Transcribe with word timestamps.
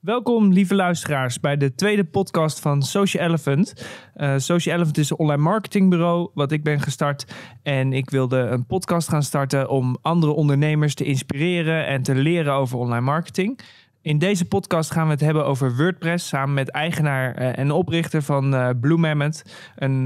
Welkom, 0.00 0.52
lieve 0.52 0.74
luisteraars, 0.74 1.40
bij 1.40 1.56
de 1.56 1.74
tweede 1.74 2.04
podcast 2.04 2.60
van 2.60 2.82
Social 2.82 3.24
Elephant. 3.24 3.86
Uh, 4.16 4.34
Social 4.36 4.74
Elephant 4.74 4.98
is 4.98 5.10
een 5.10 5.18
online 5.18 5.42
marketingbureau 5.42 6.30
wat 6.34 6.52
ik 6.52 6.62
ben 6.62 6.80
gestart. 6.80 7.34
En 7.62 7.92
ik 7.92 8.10
wilde 8.10 8.38
een 8.38 8.66
podcast 8.66 9.08
gaan 9.08 9.22
starten 9.22 9.68
om 9.68 9.96
andere 10.02 10.32
ondernemers 10.32 10.94
te 10.94 11.04
inspireren 11.04 11.86
en 11.86 12.02
te 12.02 12.14
leren 12.14 12.52
over 12.52 12.78
online 12.78 13.00
marketing. 13.00 13.60
In 14.02 14.18
deze 14.18 14.44
podcast 14.44 14.90
gaan 14.90 15.06
we 15.06 15.12
het 15.12 15.20
hebben 15.20 15.46
over 15.46 15.76
WordPress 15.76 16.28
samen 16.28 16.54
met 16.54 16.70
eigenaar 16.70 17.40
uh, 17.40 17.58
en 17.58 17.70
oprichter 17.70 18.22
van 18.22 18.54
uh, 18.54 18.68
Blue 18.80 18.98
Mammoth, 18.98 19.42
een 19.76 20.04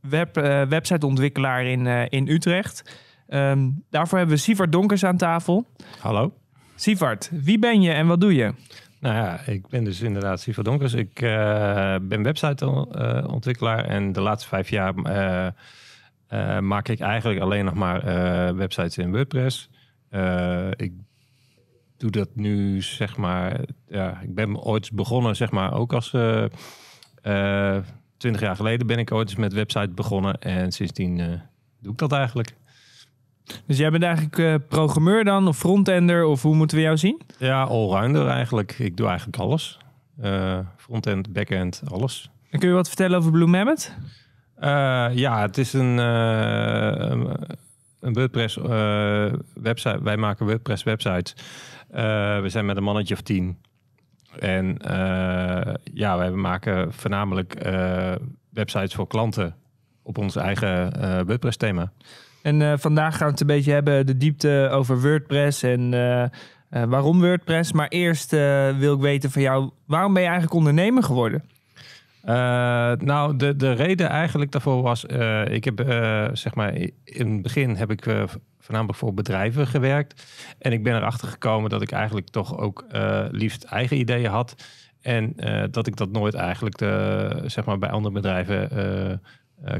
web, 0.00 0.34
websiteontwikkelaar 0.68 1.64
in, 1.64 1.86
in 1.86 2.28
Utrecht. 2.28 3.00
Um, 3.28 3.84
daarvoor 3.90 4.18
hebben 4.18 4.36
we 4.36 4.42
Sivart 4.42 4.72
Donkers 4.72 5.04
aan 5.04 5.16
tafel. 5.16 5.66
Hallo. 5.98 6.32
Sivart, 6.74 7.30
wie 7.32 7.58
ben 7.58 7.82
je 7.82 7.90
en 7.90 8.06
wat 8.06 8.20
doe 8.20 8.34
je? 8.34 8.52
Nou 9.00 9.14
ja, 9.14 9.40
ik 9.40 9.68
ben 9.68 9.84
dus 9.84 10.00
inderdaad 10.00 10.40
Siva 10.40 10.62
Donkers. 10.62 10.92
Ik 10.92 11.20
uh, 11.20 11.96
ben 12.02 12.22
websiteontwikkelaar 12.22 13.84
en 13.84 14.12
de 14.12 14.20
laatste 14.20 14.48
vijf 14.48 14.68
jaar 14.68 14.94
uh, 14.96 15.46
uh, 16.30 16.58
maak 16.58 16.88
ik 16.88 17.00
eigenlijk 17.00 17.40
alleen 17.40 17.64
nog 17.64 17.74
maar 17.74 18.04
websites 18.56 18.98
in 18.98 19.10
WordPress. 19.10 19.70
ik 20.76 20.92
doe 21.96 22.10
dat 22.10 22.28
nu, 22.34 22.82
zeg 22.82 23.16
maar, 23.16 23.60
ja, 23.88 24.20
ik 24.20 24.34
ben 24.34 24.56
ooit 24.56 24.92
begonnen, 24.92 25.36
zeg 25.36 25.50
maar, 25.50 25.74
ook 25.74 25.92
als 25.92 26.10
twintig 28.16 28.40
jaar 28.40 28.56
geleden 28.56 28.86
ben 28.86 28.98
ik 28.98 29.12
ooit 29.12 29.38
met 29.38 29.52
website 29.52 29.90
begonnen 29.94 30.38
en 30.38 30.72
sindsdien 30.72 31.40
doe 31.80 31.92
ik 31.92 31.98
dat 31.98 32.12
eigenlijk. 32.12 32.54
Dus 33.66 33.78
jij 33.78 33.90
bent 33.90 34.02
eigenlijk 34.02 34.38
uh, 34.38 34.54
programmeur 34.68 35.24
dan, 35.24 35.48
of 35.48 35.58
frontender, 35.58 36.24
of 36.24 36.42
hoe 36.42 36.54
moeten 36.54 36.76
we 36.76 36.82
jou 36.82 36.96
zien? 36.96 37.20
Ja, 37.38 37.62
allrounder 37.62 38.28
eigenlijk. 38.28 38.78
Ik 38.78 38.96
doe 38.96 39.06
eigenlijk 39.06 39.38
alles. 39.38 39.78
Uh, 40.22 40.58
frontend, 40.76 41.32
backend, 41.32 41.82
alles. 41.90 42.30
En 42.50 42.58
kun 42.58 42.68
je 42.68 42.74
wat 42.74 42.88
vertellen 42.88 43.18
over 43.18 43.30
Blue 43.30 43.46
Mammoth? 43.46 43.92
Uh, 44.58 44.66
ja, 45.12 45.40
het 45.40 45.58
is 45.58 45.72
een, 45.72 45.98
een 48.00 48.12
WordPress 48.12 48.56
website. 49.54 50.02
Wij 50.02 50.16
maken 50.16 50.46
WordPress 50.46 50.82
websites. 50.82 51.34
we 52.40 52.44
zijn 52.46 52.66
met 52.66 52.76
een 52.76 52.82
mannetje 52.82 53.14
of 53.14 53.20
tien. 53.20 53.58
En 54.38 54.76
ja, 55.94 56.18
wij 56.18 56.30
maken 56.30 56.92
voornamelijk 56.92 57.54
websites 58.50 58.94
voor 58.94 59.06
klanten 59.06 59.54
op 60.02 60.18
ons 60.18 60.36
eigen 60.36 60.92
WordPress 61.26 61.56
thema. 61.56 61.92
En 62.46 62.60
uh, 62.60 62.72
vandaag 62.76 63.16
gaan 63.16 63.26
we 63.26 63.32
het 63.32 63.40
een 63.40 63.46
beetje 63.46 63.72
hebben, 63.72 64.06
de 64.06 64.16
diepte 64.16 64.68
over 64.72 65.00
WordPress 65.00 65.62
en 65.62 65.92
uh, 65.92 66.22
uh, 66.22 66.28
waarom 66.70 67.20
WordPress. 67.20 67.72
Maar 67.72 67.88
eerst 67.88 68.30
wil 68.78 68.94
ik 68.94 69.00
weten 69.00 69.30
van 69.30 69.42
jou, 69.42 69.70
waarom 69.86 70.12
ben 70.12 70.22
je 70.22 70.28
eigenlijk 70.28 70.58
ondernemer 70.58 71.02
geworden? 71.02 71.44
nou, 72.98 73.36
de, 73.36 73.56
de 73.56 73.72
reden 73.72 74.08
eigenlijk 74.08 74.52
daarvoor 74.52 74.82
was, 74.82 75.04
ik 75.44 75.64
heb 75.64 75.84
zeg 76.32 76.54
maar 76.54 76.74
in 77.04 77.32
het 77.32 77.42
begin 77.42 77.76
heb 77.76 77.90
ik 77.90 78.04
voornamelijk 78.60 78.98
voor 78.98 79.14
bedrijven 79.14 79.66
gewerkt. 79.66 80.26
En 80.58 80.72
ik 80.72 80.82
ben 80.82 80.96
erachter 80.96 81.28
gekomen 81.28 81.70
dat 81.70 81.82
ik 81.82 81.92
eigenlijk 81.92 82.28
toch 82.28 82.58
ook 82.58 82.84
liefst 83.30 83.64
eigen 83.64 83.98
ideeën 83.98 84.30
had. 84.30 84.54
En 85.00 85.36
dat 85.70 85.86
ik 85.86 85.96
dat 85.96 86.10
nooit 86.10 86.34
eigenlijk 86.34 86.78
de, 86.78 87.42
zeg 87.46 87.64
maar 87.64 87.78
bij 87.78 87.90
andere 87.90 88.14
bedrijven 88.14 88.70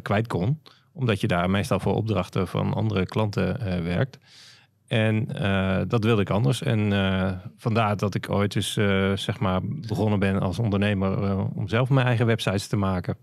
kwijt 0.03 0.27
kon 0.27 0.61
omdat 0.97 1.21
je 1.21 1.27
daar 1.27 1.51
meestal 1.51 1.81
voor 1.81 1.95
opdrachten 1.95 2.49
van 2.49 2.75
andere 2.75 3.07
klanten 3.07 3.59
uh, 3.61 3.83
werkt. 3.83 4.19
En 4.87 5.29
uh, 5.43 5.79
dat 5.89 6.05
wilde 6.05 6.21
ik 6.21 6.31
anders. 6.31 6.63
En 6.63 6.93
uh, 6.93 7.31
vandaar 7.57 7.97
dat 7.97 8.15
ik 8.15 8.31
ooit 8.31 8.53
dus 8.53 8.73
zeg 9.15 9.41
maar 9.41 9.61
begonnen 9.63 10.19
ben 10.19 10.41
als 10.41 10.59
ondernemer 10.59 11.39
om 11.55 11.69
zelf 11.69 11.91
mijn 11.91 12.07
eigen 12.07 12.27
websites 12.27 12.67
te 12.67 12.77
maken. 12.77 13.17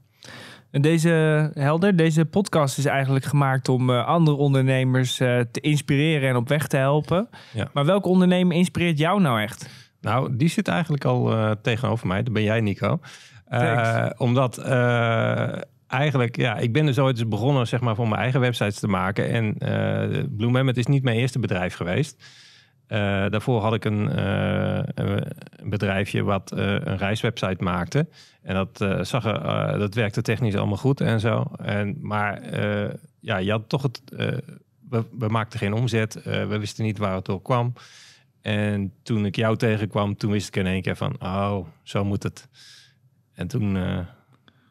En 0.72 0.82
deze 0.82 1.10
helder, 1.54 1.96
deze 1.96 2.26
podcast 2.26 2.78
is 2.78 2.86
eigenlijk 2.86 3.26
gemaakt 3.26 3.70
om 3.70 3.90
andere 3.90 4.38
ondernemers 4.38 5.16
te 5.16 5.60
inspireren 5.62 6.30
en 6.30 6.36
op 6.36 6.48
weg 6.48 6.68
te 6.68 6.78
helpen. 6.78 7.30
Ja. 7.54 7.70
Maar 7.74 7.86
welke 7.86 8.08
ondernemer 8.08 8.58
inspireert 8.58 8.98
jou 8.98 9.22
nou 9.22 9.42
echt? 9.42 9.70
Nou, 10.02 10.36
die 10.36 10.50
zit 10.50 10.68
eigenlijk 10.68 11.06
al 11.06 11.56
tegenover 11.62 12.08
mij. 12.08 12.24
Dat 12.24 12.34
ben 12.34 12.44
jij, 12.44 12.62
Nico. 12.62 13.00
omdat 14.18 14.58
eigenlijk, 15.94 16.36
ja, 16.36 16.58
ik 16.58 16.74
ben 16.74 16.86
dus 16.86 17.00
ooit 17.00 17.30
begonnen 17.30 17.68
zeg 17.68 17.82
maar, 17.82 17.96
voor 17.96 18.08
mijn 18.08 18.22
eigen 18.22 18.40
websites 18.40 18.80
te 18.80 18.88
maken. 18.88 19.30
En 19.30 19.46
uh, 19.46 20.24
Blue 20.30 20.50
Mammoth 20.50 20.78
is 20.78 20.86
niet 20.86 21.04
mijn 21.04 21.18
eerste 21.18 21.40
bedrijf 21.40 21.76
geweest. 21.76 22.24
Uh, 22.88 23.00
daarvoor 23.30 23.62
had 23.62 23.74
ik 23.74 23.86
een, 23.86 24.20
een 25.02 25.70
bedrijfje 25.70 26.24
wat 26.24 26.52
een 26.52 26.98
reiswebsite 26.98 27.64
maakte. 27.64 28.08
En 28.42 28.54
dat, 28.54 29.08
zag 29.08 29.26
er, 29.26 29.80
dat 29.80 29.94
werkte 29.94 30.22
technisch 30.22 30.56
allemaal 30.56 30.78
goed 30.78 31.02
en 31.02 31.20
zo. 31.20 31.52
En, 31.58 31.98
maar 32.02 32.42
ja, 33.20 33.38
je 33.38 33.52
had 33.52 33.70
toch 33.70 33.82
het. 33.82 34.02
We, 34.90 35.06
we, 35.18 35.28
maakten 35.28 35.60
geen 35.60 35.74
omzet. 35.74 36.24
we 36.24 36.58
wisten 36.58 36.84
niet 36.84 36.98
waar 36.98 37.16
het 37.16 37.26
door 37.26 37.42
kwam. 37.42 37.74
En 38.42 38.94
toen 39.04 39.26
ik 39.26 39.36
jou 39.36 39.58
tegenkwam, 39.58 40.18
toen 40.18 40.32
wist 40.32 40.48
ik 40.48 40.56
in 40.56 40.68
één 40.68 40.82
keer 40.82 40.96
van: 40.96 41.16
oh, 41.20 41.68
zo 41.84 42.06
moet 42.06 42.24
het. 42.24 42.48
En 43.34 43.48
toen 43.48 43.78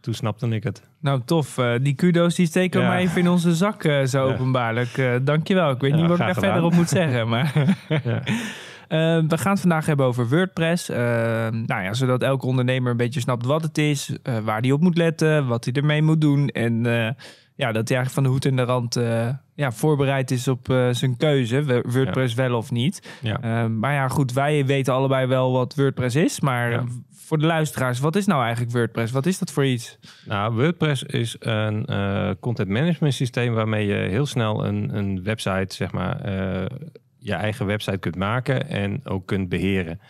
toen 0.03 0.15
snapte 0.15 0.49
ik 0.49 0.63
het. 0.63 0.83
Nou, 1.01 1.21
tof. 1.25 1.59
Uh, 1.59 1.75
die 1.81 1.95
kudo's 1.95 2.35
die 2.35 2.47
steken 2.47 2.81
ja. 2.81 2.89
maar 2.89 2.99
even 2.99 3.21
in 3.21 3.29
onze 3.29 3.55
zak 3.55 3.85
uh, 3.85 4.05
zo 4.05 4.29
ja. 4.29 4.33
openbaarlijk. 4.33 4.97
Uh, 4.97 5.15
dankjewel. 5.23 5.71
Ik 5.71 5.81
weet 5.81 5.95
niet 5.95 6.07
wat 6.07 6.19
ik 6.21 6.27
daar 6.27 6.35
verder 6.35 6.63
op 6.63 6.75
moet 6.75 6.89
zeggen. 6.89 7.29
Maar 7.29 7.53
we 9.29 9.39
gaan 9.39 9.53
het 9.53 9.61
vandaag 9.61 9.87
hebben 9.87 10.07
over 10.07 10.29
WordPress. 10.29 10.89
nou 10.89 11.83
ja, 11.83 11.93
zodat 11.93 12.23
elke 12.23 12.47
ondernemer 12.47 12.91
een 12.91 12.97
beetje 12.97 13.21
snapt 13.21 13.47
wat 13.47 13.63
het 13.63 13.79
is, 13.79 14.17
waar 14.45 14.61
hij 14.61 14.73
op 14.73 14.81
moet 14.81 14.97
letten, 14.97 15.47
wat 15.47 15.65
hij 15.65 15.75
ermee 15.75 16.03
moet 16.03 16.21
doen. 16.21 16.49
En 16.49 16.87
ja, 17.63 17.73
dat 17.73 17.89
hij 17.89 17.97
eigenlijk 17.97 18.11
van 18.11 18.23
de 18.23 18.29
hoed 18.29 18.45
en 18.45 18.57
de 18.57 18.63
rand 18.63 18.95
ja, 19.55 19.73
voorbereid 19.73 20.31
is 20.31 20.49
op 20.49 20.67
zijn 20.91 21.17
keuze. 21.17 21.83
WordPress 21.87 22.35
wel 22.35 22.57
of 22.57 22.71
niet. 22.71 23.09
maar 23.69 23.93
ja, 23.93 24.09
goed, 24.09 24.33
wij 24.33 24.67
weten 24.67 24.95
allebei 24.95 25.27
wel 25.27 25.53
wat 25.53 25.75
WordPress 25.75 26.17
is. 26.17 26.41
Maar 26.41 26.85
voor 27.11 27.39
de 27.39 27.47
luisteraars, 27.47 28.01
wat 28.01 28.17
is 28.17 28.27
nou 28.27 28.43
eigenlijk 28.43 28.73
WordPress? 28.73 29.13
Wat 29.13 29.27
is 29.27 29.39
dat 29.39 29.53
voor 29.53 29.67
iets? 29.67 29.99
Nou, 30.25 30.55
WordPress 30.55 31.03
is 31.03 31.37
een 31.39 31.87
content 32.41 32.69
management 32.69 33.15
systeem 33.15 33.55
waarmee 33.55 33.87
je 33.87 34.09
heel 34.09 34.27
snel 34.27 34.67
een, 34.67 34.97
een 34.97 35.23
website, 35.23 35.75
zeg 35.75 35.93
maar, 35.93 36.31
je 37.19 37.35
eigen 37.35 37.67
website 37.67 37.99
kunt 37.99 38.17
maken 38.17 38.69
en 38.69 39.01
ook 39.05 39.27
kunt 39.27 39.49
beheren. 39.49 40.01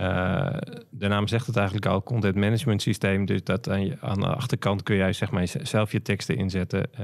Uh, 0.00 0.56
de 0.90 1.08
naam 1.08 1.28
zegt 1.28 1.46
het 1.46 1.56
eigenlijk 1.56 1.86
al, 1.86 2.02
content 2.02 2.34
management 2.34 2.82
systeem. 2.82 3.24
Dus 3.24 3.44
dat 3.44 3.68
aan, 3.68 3.84
je, 3.84 3.96
aan 4.00 4.20
de 4.20 4.26
achterkant 4.26 4.82
kun 4.82 4.96
jij 4.96 5.12
zeg 5.12 5.30
maar, 5.30 5.46
zelf 5.62 5.92
je 5.92 6.02
teksten 6.02 6.36
inzetten. 6.36 6.94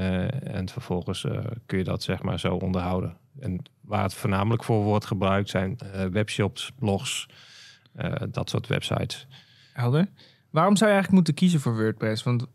en 0.42 0.68
vervolgens 0.68 1.26
kun 1.66 1.78
je 1.78 1.84
dat 1.84 2.02
zeg 2.02 2.22
maar, 2.22 2.40
zo 2.40 2.54
onderhouden. 2.54 3.16
En 3.40 3.62
waar 3.80 4.02
het 4.02 4.14
voornamelijk 4.14 4.64
voor 4.64 4.82
wordt 4.82 5.04
gebruikt 5.04 5.48
zijn 5.48 5.78
webshops, 6.10 6.72
blogs, 6.78 7.28
dat 8.30 8.50
soort 8.50 8.66
websites. 8.66 9.26
Helder. 9.72 10.08
Waarom 10.50 10.76
zou 10.76 10.90
je 10.90 10.96
eigenlijk 10.96 11.10
moeten 11.10 11.34
kiezen 11.34 11.60
voor 11.60 11.76
WordPress? 11.76 12.22
Want 12.22 12.46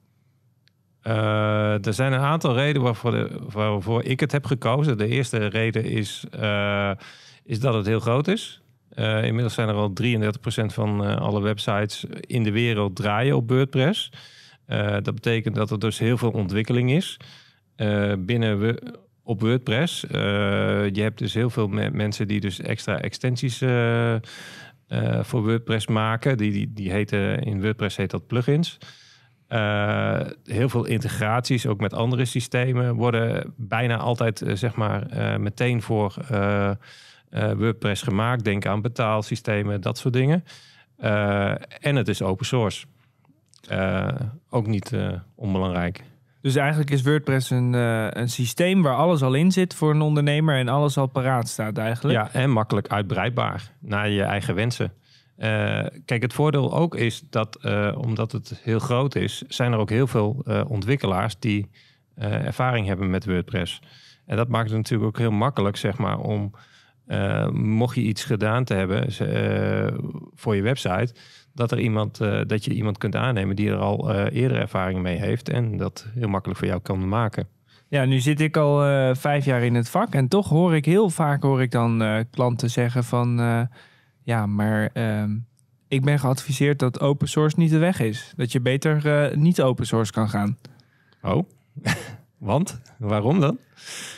er 1.85 1.93
zijn 1.93 2.13
een 2.13 2.19
aantal 2.19 2.55
redenen 2.55 2.81
waarvoor, 2.81 3.11
de, 3.11 3.39
waarvoor 3.53 4.03
ik 4.03 4.19
het 4.19 4.31
heb 4.31 4.45
gekozen. 4.45 4.97
De 4.97 5.07
eerste 5.07 5.45
reden 5.45 5.83
is, 5.83 6.25
is 7.43 7.59
dat 7.59 7.73
het 7.73 7.85
heel 7.85 7.99
groot 7.99 8.27
is. 8.27 8.61
Uh, 8.99 9.23
inmiddels 9.23 9.53
zijn 9.53 9.69
er 9.69 9.75
al 9.75 9.93
33% 10.03 10.73
van 10.73 11.19
alle 11.19 11.41
websites 11.41 12.05
in 12.19 12.43
de 12.43 12.51
wereld 12.51 12.95
draaien 12.95 13.35
op 13.35 13.49
WordPress. 13.49 14.11
dat 15.01 15.13
betekent 15.13 15.55
dat 15.55 15.71
er 15.71 15.79
dus 15.79 15.99
heel 15.99 16.17
veel 16.17 16.31
ontwikkeling 16.31 16.91
is 16.91 17.17
binnen 18.19 18.59
we, 18.59 18.97
op 19.23 19.41
WordPress. 19.41 20.01
je 20.01 21.01
hebt 21.01 21.17
dus 21.17 21.33
heel 21.33 21.49
veel 21.49 21.67
me 21.67 21.89
mensen 21.89 22.27
die 22.27 22.39
dus 22.39 22.59
extra 22.59 22.99
extensies 22.99 23.57
voor 25.21 25.43
WordPress 25.43 25.87
maken. 25.87 26.37
Die, 26.37 26.51
die, 26.51 26.73
die 26.73 26.91
heten, 26.91 27.39
in 27.39 27.61
WordPress 27.61 27.97
heet 27.97 28.11
dat 28.11 28.27
plugins. 28.27 28.77
Heel 30.43 30.69
veel 30.69 30.85
integraties, 30.85 31.67
ook 31.67 31.79
met 31.79 31.93
andere 31.93 32.25
systemen, 32.25 32.95
worden 32.95 33.53
bijna 33.57 33.97
altijd 33.97 34.43
zeg 34.53 34.75
maar, 34.75 35.07
meteen 35.39 35.81
voor 35.81 36.13
WordPress 37.29 38.01
gemaakt. 38.01 38.43
Denk 38.43 38.65
aan 38.65 38.81
betaalsystemen, 38.81 39.81
dat 39.81 39.97
soort 39.97 40.13
dingen. 40.13 40.43
en 41.79 41.95
het 41.95 42.07
is 42.07 42.21
open 42.21 42.45
source. 42.45 42.85
ook 44.49 44.67
niet 44.67 44.93
onbelangrijk. 45.35 46.03
Dus 46.41 46.55
eigenlijk 46.55 46.89
is 46.89 47.01
WordPress 47.01 47.49
een, 47.49 47.73
uh, 47.73 48.07
een 48.09 48.29
systeem 48.29 48.81
waar 48.81 48.95
alles 48.95 49.21
al 49.21 49.33
in 49.33 49.51
zit 49.51 49.73
voor 49.73 49.91
een 49.91 50.01
ondernemer 50.01 50.57
en 50.57 50.67
alles 50.67 50.97
al 50.97 51.07
paraat 51.07 51.47
staat 51.47 51.77
eigenlijk. 51.77 52.17
Ja, 52.17 52.41
en 52.41 52.49
makkelijk 52.49 52.87
uitbreidbaar 52.87 53.71
naar 53.79 54.09
je 54.09 54.23
eigen 54.23 54.55
wensen. 54.55 54.93
Uh, 55.37 55.45
kijk, 56.05 56.21
het 56.21 56.33
voordeel 56.33 56.73
ook 56.75 56.95
is 56.95 57.23
dat 57.29 57.59
uh, 57.61 57.95
omdat 57.97 58.31
het 58.31 58.59
heel 58.63 58.79
groot 58.79 59.15
is, 59.15 59.43
zijn 59.47 59.71
er 59.71 59.79
ook 59.79 59.89
heel 59.89 60.07
veel 60.07 60.45
ontwikkelaars 60.67 61.39
die 61.39 61.69
ervaring 62.15 62.87
hebben 62.87 63.09
met 63.09 63.25
WordPress. 63.25 63.81
En 64.25 64.37
dat 64.37 64.47
maakt 64.47 64.69
het 64.69 64.77
natuurlijk 64.77 65.09
ook 65.09 65.17
heel 65.17 65.31
makkelijk, 65.31 65.77
zeg 65.77 65.97
maar, 65.97 66.19
om 66.19 66.51
mocht 67.51 67.95
je 67.95 68.01
iets 68.01 68.23
gedaan 68.23 68.63
te 68.63 68.73
hebben 68.73 69.05
voor 70.35 70.55
je 70.55 70.61
website, 70.61 71.13
dat, 71.53 71.71
er 71.71 71.79
iemand, 71.79 72.17
dat 72.47 72.65
je 72.65 72.73
iemand 72.73 72.97
kunt 72.97 73.15
aannemen 73.15 73.55
die 73.55 73.69
er 73.69 73.77
al 73.77 74.11
eerder 74.29 74.57
ervaring 74.57 75.01
mee 75.01 75.17
heeft 75.17 75.49
en 75.49 75.77
dat 75.77 76.07
heel 76.13 76.27
makkelijk 76.27 76.59
voor 76.59 76.67
jou 76.67 76.81
kan 76.81 77.07
maken. 77.07 77.47
Ja, 77.87 78.05
nu 78.05 78.19
zit 78.19 78.39
ik 78.41 78.57
al 78.57 78.79
vijf 79.15 79.45
jaar 79.45 79.63
in 79.63 79.75
het 79.75 79.89
vak 79.89 80.13
en 80.13 80.27
toch 80.27 80.49
hoor 80.49 80.75
ik 80.75 80.85
heel 80.85 81.09
vaak 81.09 81.43
hoor 81.43 81.61
ik 81.61 81.71
dan 81.71 82.25
klanten 82.31 82.69
zeggen 82.69 83.03
van 83.03 83.39
ja, 84.23 84.45
maar 84.45 84.89
ehm, 84.93 85.37
ik 85.87 86.03
ben 86.03 86.19
geadviseerd 86.19 86.79
dat 86.79 86.99
open 86.99 87.27
source 87.27 87.59
niet 87.59 87.69
de 87.69 87.77
weg 87.77 87.99
is. 87.99 88.33
Dat 88.35 88.51
je 88.51 88.59
beter 88.59 89.31
niet 89.37 89.61
open 89.61 89.85
source 89.85 90.11
kan 90.11 90.29
gaan. 90.29 90.57
Oh, 91.21 91.49
want? 92.39 92.81
Waarom 92.97 93.39
dan? 93.39 93.57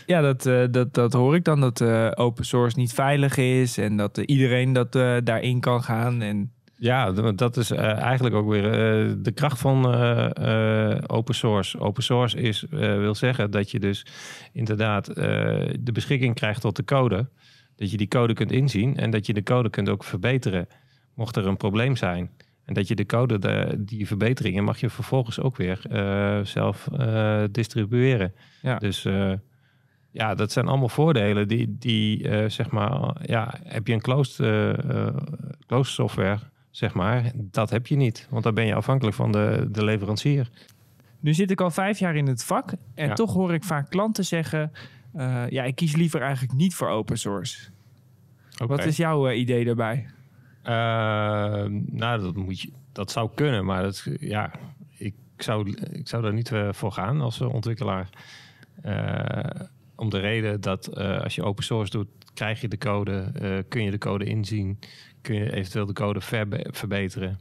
Ja, 0.06 0.22
dat, 0.22 0.46
uh, 0.46 0.64
dat, 0.72 0.94
dat 0.94 1.14
hoor 1.14 1.36
ik 1.36 1.44
dan. 1.44 1.60
Dat 1.60 1.82
uh, 1.82 2.12
open 2.16 2.46
source 2.46 2.80
niet 2.80 2.94
veilig 2.94 3.38
is 3.38 3.78
en 3.78 3.98
dat 3.98 4.18
uh, 4.18 4.24
iedereen 4.28 4.74
dat 4.74 4.92
daarin 5.24 5.60
kan 5.60 5.84
gaan. 5.84 6.22
En... 6.22 6.52
Ja, 6.78 7.12
dat 7.12 7.58
is 7.58 7.72
eigenlijk 7.72 8.36
ook 8.36 8.50
weer 8.50 8.72
de 9.22 9.32
kracht 9.34 9.60
van 9.60 9.86
open 11.08 11.36
source. 11.36 11.80
Open 11.80 12.04
source 12.04 12.38
is, 12.38 12.66
wil 12.70 13.16
zeggen 13.16 13.52
dat 13.52 13.72
je 13.72 13.80
dus 13.80 14.06
inderdaad 14.54 15.06
de 15.06 15.92
beschikking 15.94 16.36
krijgt 16.36 16.62
tot 16.62 16.76
de 16.76 16.84
code. 16.84 17.30
Dat 17.76 17.92
je 17.92 17.98
die 17.98 18.08
code 18.08 18.34
kunt 18.34 18.52
inzien 18.52 18.98
en 18.98 19.12
dat 19.12 19.26
je 19.26 19.34
de 19.34 19.44
code 19.44 19.70
kunt 19.70 19.90
ook 19.90 20.04
verbeteren. 20.04 20.68
Mocht 21.16 21.36
er 21.36 21.48
een 21.48 21.58
probleem 21.58 21.96
zijn. 21.96 22.30
En 22.72 22.78
dat 22.78 22.88
je 22.88 22.96
de 22.96 23.06
code, 23.06 23.40
de, 23.40 23.76
die 23.78 24.08
verbeteringen, 24.08 24.64
mag 24.64 24.80
je 24.80 24.90
vervolgens 24.90 25.40
ook 25.40 25.58
weer 25.58 25.82
uh, 25.92 26.46
zelf 26.46 26.88
uh, 26.94 27.44
distribueren. 27.52 28.34
Ja. 28.62 28.78
Dus 28.78 29.06
uh, 29.06 29.34
ja, 30.12 30.36
dat 30.36 30.52
zijn 30.52 30.68
allemaal 30.68 30.90
voordelen 30.90 31.48
die, 31.48 31.76
die 31.80 32.28
zeg 32.50 32.70
maar, 32.70 33.16
ja, 33.26 33.54
heb 33.64 33.88
je 33.88 33.94
een 33.94 34.02
closed, 34.02 34.36
closed 35.68 35.94
software, 35.94 36.40
zeg 36.70 36.94
maar, 36.94 37.32
dat 37.36 37.70
heb 37.70 37.88
je 37.88 37.96
niet. 37.96 38.28
Want 38.30 38.44
dan 38.44 38.54
ben 38.54 38.66
je 38.66 38.76
afhankelijk 38.76 39.16
van 39.16 39.32
de, 39.32 39.68
de 39.72 39.84
leverancier. 39.84 40.50
Nu 41.20 41.34
zit 41.34 41.52
ik 41.52 41.62
al 41.62 41.72
vijf 41.72 42.00
jaar 42.00 42.16
in 42.16 42.28
het 42.28 42.44
vak 42.44 42.74
en 42.96 43.16
toch 43.16 43.34
hoor 43.34 43.54
ik 43.54 43.64
vaak 43.64 43.90
klanten 43.90 44.26
zeggen, 44.26 44.72
ja, 45.50 45.64
ik 45.64 45.76
kies 45.76 45.96
liever 45.96 46.22
eigenlijk 46.22 46.54
niet 46.54 46.76
voor 46.76 46.88
open 46.88 47.18
source. 47.18 47.70
Okay. 48.54 48.78
Wat 48.78 48.86
is 48.86 48.98
jouw 48.98 49.32
idee 49.32 49.66
daarbij? 49.66 50.06
Uh, 50.64 50.72
nou, 51.86 52.22
dat, 52.22 52.36
moet 52.36 52.62
je, 52.62 52.72
dat 52.92 53.12
zou 53.12 53.30
kunnen, 53.36 53.66
maar 53.66 53.84
dat, 53.84 54.08
ja, 54.20 54.52
ik, 54.98 55.14
zou, 55.38 55.76
ik 55.92 56.08
zou 56.08 56.24
daar 56.24 56.34
niet 56.34 56.52
uh, 56.52 56.70
voor 56.72 56.92
gaan 56.92 57.22
als 57.22 57.42
ontwikkelaar. 57.42 58.10
Uh, 58.86 59.68
om 59.96 60.10
de 60.10 60.20
reden 60.20 60.62
dat 60.62 60.88
eh, 60.88 61.22
als 61.22 61.36
je 61.36 61.44
open 61.44 61.64
source 61.64 61.92
doet, 61.92 62.08
krijg 62.34 62.62
je 62.62 62.68
de 62.68 62.78
code, 62.78 63.32
kun 63.68 63.84
je 63.84 63.92
de 63.92 63.98
code 63.98 64.26
inzien, 64.26 64.80
kun 65.22 65.36
je 65.36 65.54
eventueel 65.54 65.86
de 65.86 65.94
code 65.94 66.22
verbe 66.22 66.68
verbeteren 66.72 67.40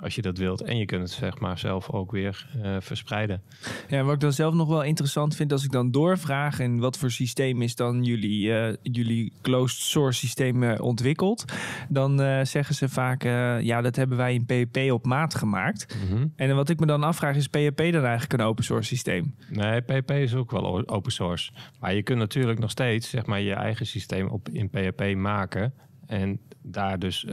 als 0.00 0.14
je 0.14 0.22
dat 0.22 0.38
wilt. 0.38 0.60
En 0.60 0.78
je 0.78 0.84
kunt 0.84 1.02
het 1.02 1.10
zeg 1.10 1.38
maar 1.38 1.58
zelf 1.58 1.90
ook 1.90 2.10
weer 2.10 2.46
uh, 2.56 2.76
verspreiden. 2.80 3.42
Ja, 3.88 4.02
wat 4.02 4.14
ik 4.14 4.20
dan 4.20 4.32
zelf 4.32 4.54
nog 4.54 4.68
wel 4.68 4.82
interessant 4.82 5.36
vind, 5.36 5.52
als 5.52 5.64
ik 5.64 5.70
dan 5.70 5.90
doorvraag 5.90 6.60
en 6.60 6.78
wat 6.78 6.98
voor 6.98 7.10
systeem 7.10 7.62
is 7.62 7.74
dan 7.74 8.04
jullie, 8.04 8.46
uh, 8.46 8.68
jullie 8.82 9.32
closed 9.42 9.80
source 9.80 10.18
systeem 10.18 10.62
uh, 10.62 10.80
ontwikkeld, 10.80 11.44
dan 11.88 12.18
zeggen 12.46 12.74
ze 12.74 12.88
vaak, 12.88 13.22
ja, 13.62 13.80
dat 13.80 13.96
hebben 13.96 14.16
wij 14.16 14.34
in 14.34 14.44
PHP 14.44 14.92
op 14.92 15.06
maat 15.06 15.34
gemaakt. 15.34 15.96
Mm 16.00 16.16
-hmm. 16.16 16.32
En 16.36 16.56
wat 16.56 16.68
ik 16.68 16.80
me 16.80 16.86
dan 16.86 17.02
afvraag, 17.02 17.36
is 17.36 17.48
PHP 17.48 17.76
dan 17.76 18.04
eigenlijk 18.04 18.32
een 18.32 18.40
open 18.40 18.64
source 18.64 18.88
systeem? 18.88 19.34
Nee, 19.48 19.80
PHP 19.80 20.10
is 20.10 20.34
ook 20.34 20.50
wel 20.50 20.88
open 20.88 21.12
source. 21.12 21.50
Maar 21.80 21.94
je 21.94 22.02
kunt 22.02 22.18
natuurlijk 22.18 22.58
nog 22.58 22.70
steeds 22.70 23.10
zeg 23.10 23.26
maar 23.26 23.40
je 23.40 23.54
eigen 23.54 23.86
systeem 23.86 24.28
op 24.28 24.48
in 24.48 24.70
PHP 24.70 25.14
maken 25.14 25.74
en 26.06 26.40
daar 26.62 26.98
dus 26.98 27.26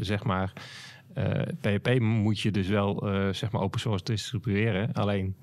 zeg 0.00 0.24
maar 0.24 0.52
PHP 1.60 1.86
eh, 1.86 2.00
moet 2.00 2.40
je 2.40 2.50
dus 2.50 2.68
wel 2.68 3.08
uh, 3.08 3.32
zeg 3.32 3.50
maar 3.50 3.62
open 3.62 3.80
source 3.80 4.04
distribueren. 4.04 4.92
Alleen 4.92 5.36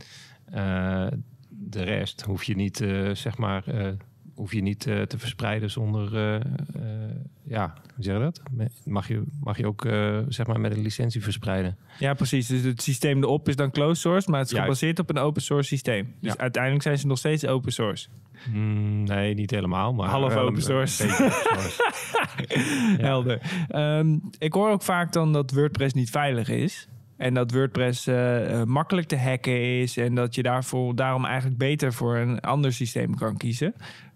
uh, 0.53 1.07
de 1.49 1.83
rest 1.83 2.21
hoef 2.21 2.43
je 2.43 2.55
niet, 2.55 2.77
zeg 3.13 3.37
maar, 3.37 3.63
hoef 4.35 4.53
je 4.53 4.61
niet 4.61 4.79
te 4.79 5.17
verspreiden 5.17 5.71
zonder, 5.71 6.11
ja, 7.43 7.73
hoe 7.95 8.03
zeg 8.03 8.13
je 8.13 8.19
dat? 8.19 8.41
Mag 8.85 9.07
je, 9.07 9.23
mag 9.43 9.57
je 9.57 9.67
ook 9.67 9.81
zeg 10.27 10.47
maar 10.47 10.59
met 10.59 10.75
een 10.75 10.81
licentie 10.81 11.23
verspreiden. 11.23 11.77
Ja, 11.99 12.13
precies. 12.13 12.47
Dus 12.47 12.61
het 12.61 12.81
systeem 12.81 13.23
erop 13.23 13.49
is 13.49 13.55
dan 13.55 13.71
closed 13.71 13.97
source, 13.97 14.29
maar 14.29 14.39
het 14.39 14.51
is 14.51 14.59
gebaseerd 14.59 14.99
op 14.99 15.09
een 15.09 15.17
open 15.17 15.41
source 15.41 15.67
systeem. 15.67 16.13
Dus 16.21 16.37
uiteindelijk 16.37 16.83
zijn 16.83 16.97
ze 16.97 17.07
nog 17.07 17.17
steeds 17.17 17.45
open 17.45 17.71
source. 17.71 18.07
Mm, 18.51 19.03
nee, 19.03 19.33
niet 19.33 19.51
helemaal. 19.51 19.93
Maar 19.93 20.09
Half 20.09 20.35
open 20.35 20.61
source. 20.61 21.07
Helder. 22.97 23.41
Um, 23.75 24.21
ik 24.37 24.53
hoor 24.53 24.69
ook 24.69 24.81
vaak 24.81 25.13
dan 25.13 25.33
dat 25.33 25.51
WordPress 25.51 25.93
niet 25.93 26.09
veilig 26.09 26.49
is. 26.49 26.87
En 27.17 27.33
dat 27.33 27.51
WordPress 27.51 28.07
uh, 28.07 28.63
makkelijk 28.63 29.07
te 29.07 29.17
hacken 29.17 29.79
is. 29.79 29.97
En 29.97 30.15
dat 30.15 30.35
je 30.35 30.43
daarvoor, 30.43 30.95
daarom 30.95 31.25
eigenlijk 31.25 31.57
beter 31.57 31.93
voor 31.93 32.15
een 32.15 32.39
ander 32.39 32.73
systeem 32.73 33.15
kan 33.15 33.37
kiezen. 33.37 33.73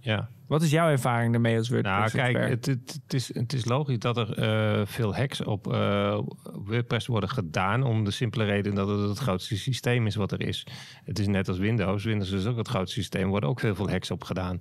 Ja. 0.08 0.30
Wat 0.48 0.62
is 0.62 0.72
jouw 0.72 0.90
ervaring 0.90 1.32
daarmee 1.32 1.58
als 1.58 1.70
WordPress? 1.70 2.14
Nou, 2.14 2.32
kijk, 2.32 2.50
het, 2.50 2.66
het, 2.66 3.00
het, 3.04 3.14
is, 3.14 3.34
het 3.34 3.54
is 3.54 3.66
logisch 3.66 4.00
dat 4.00 4.18
er 4.18 4.40
uh, 4.40 4.86
veel 4.86 5.16
hacks 5.16 5.44
op 5.44 5.68
uh, 5.68 6.20
WordPress 6.66 7.08
worden 7.08 7.30
gedaan. 7.30 7.84
Om 7.84 8.04
de 8.04 8.12
simpele 8.12 8.44
reden 8.44 8.76
dat 8.76 8.88
het 8.88 9.10
het 9.10 9.18
grootste 9.18 9.58
systeem 9.58 10.08
is 10.08 10.16
wat 10.16 10.32
er 10.32 10.42
is. 10.42 10.68
Het 11.04 11.20
is 11.20 11.28
net 11.28 11.48
als 11.48 11.58
Windows. 11.58 12.04
Windows 12.04 12.32
is 12.32 12.46
ook 12.46 12.58
het 12.58 12.68
grootste 12.68 13.00
systeem. 13.00 13.22
Er 13.22 13.28
worden 13.28 13.50
ook 13.50 13.62
heel 13.62 13.76
veel 13.76 13.90
hacks 13.90 14.12
op 14.12 14.24
gedaan. 14.24 14.60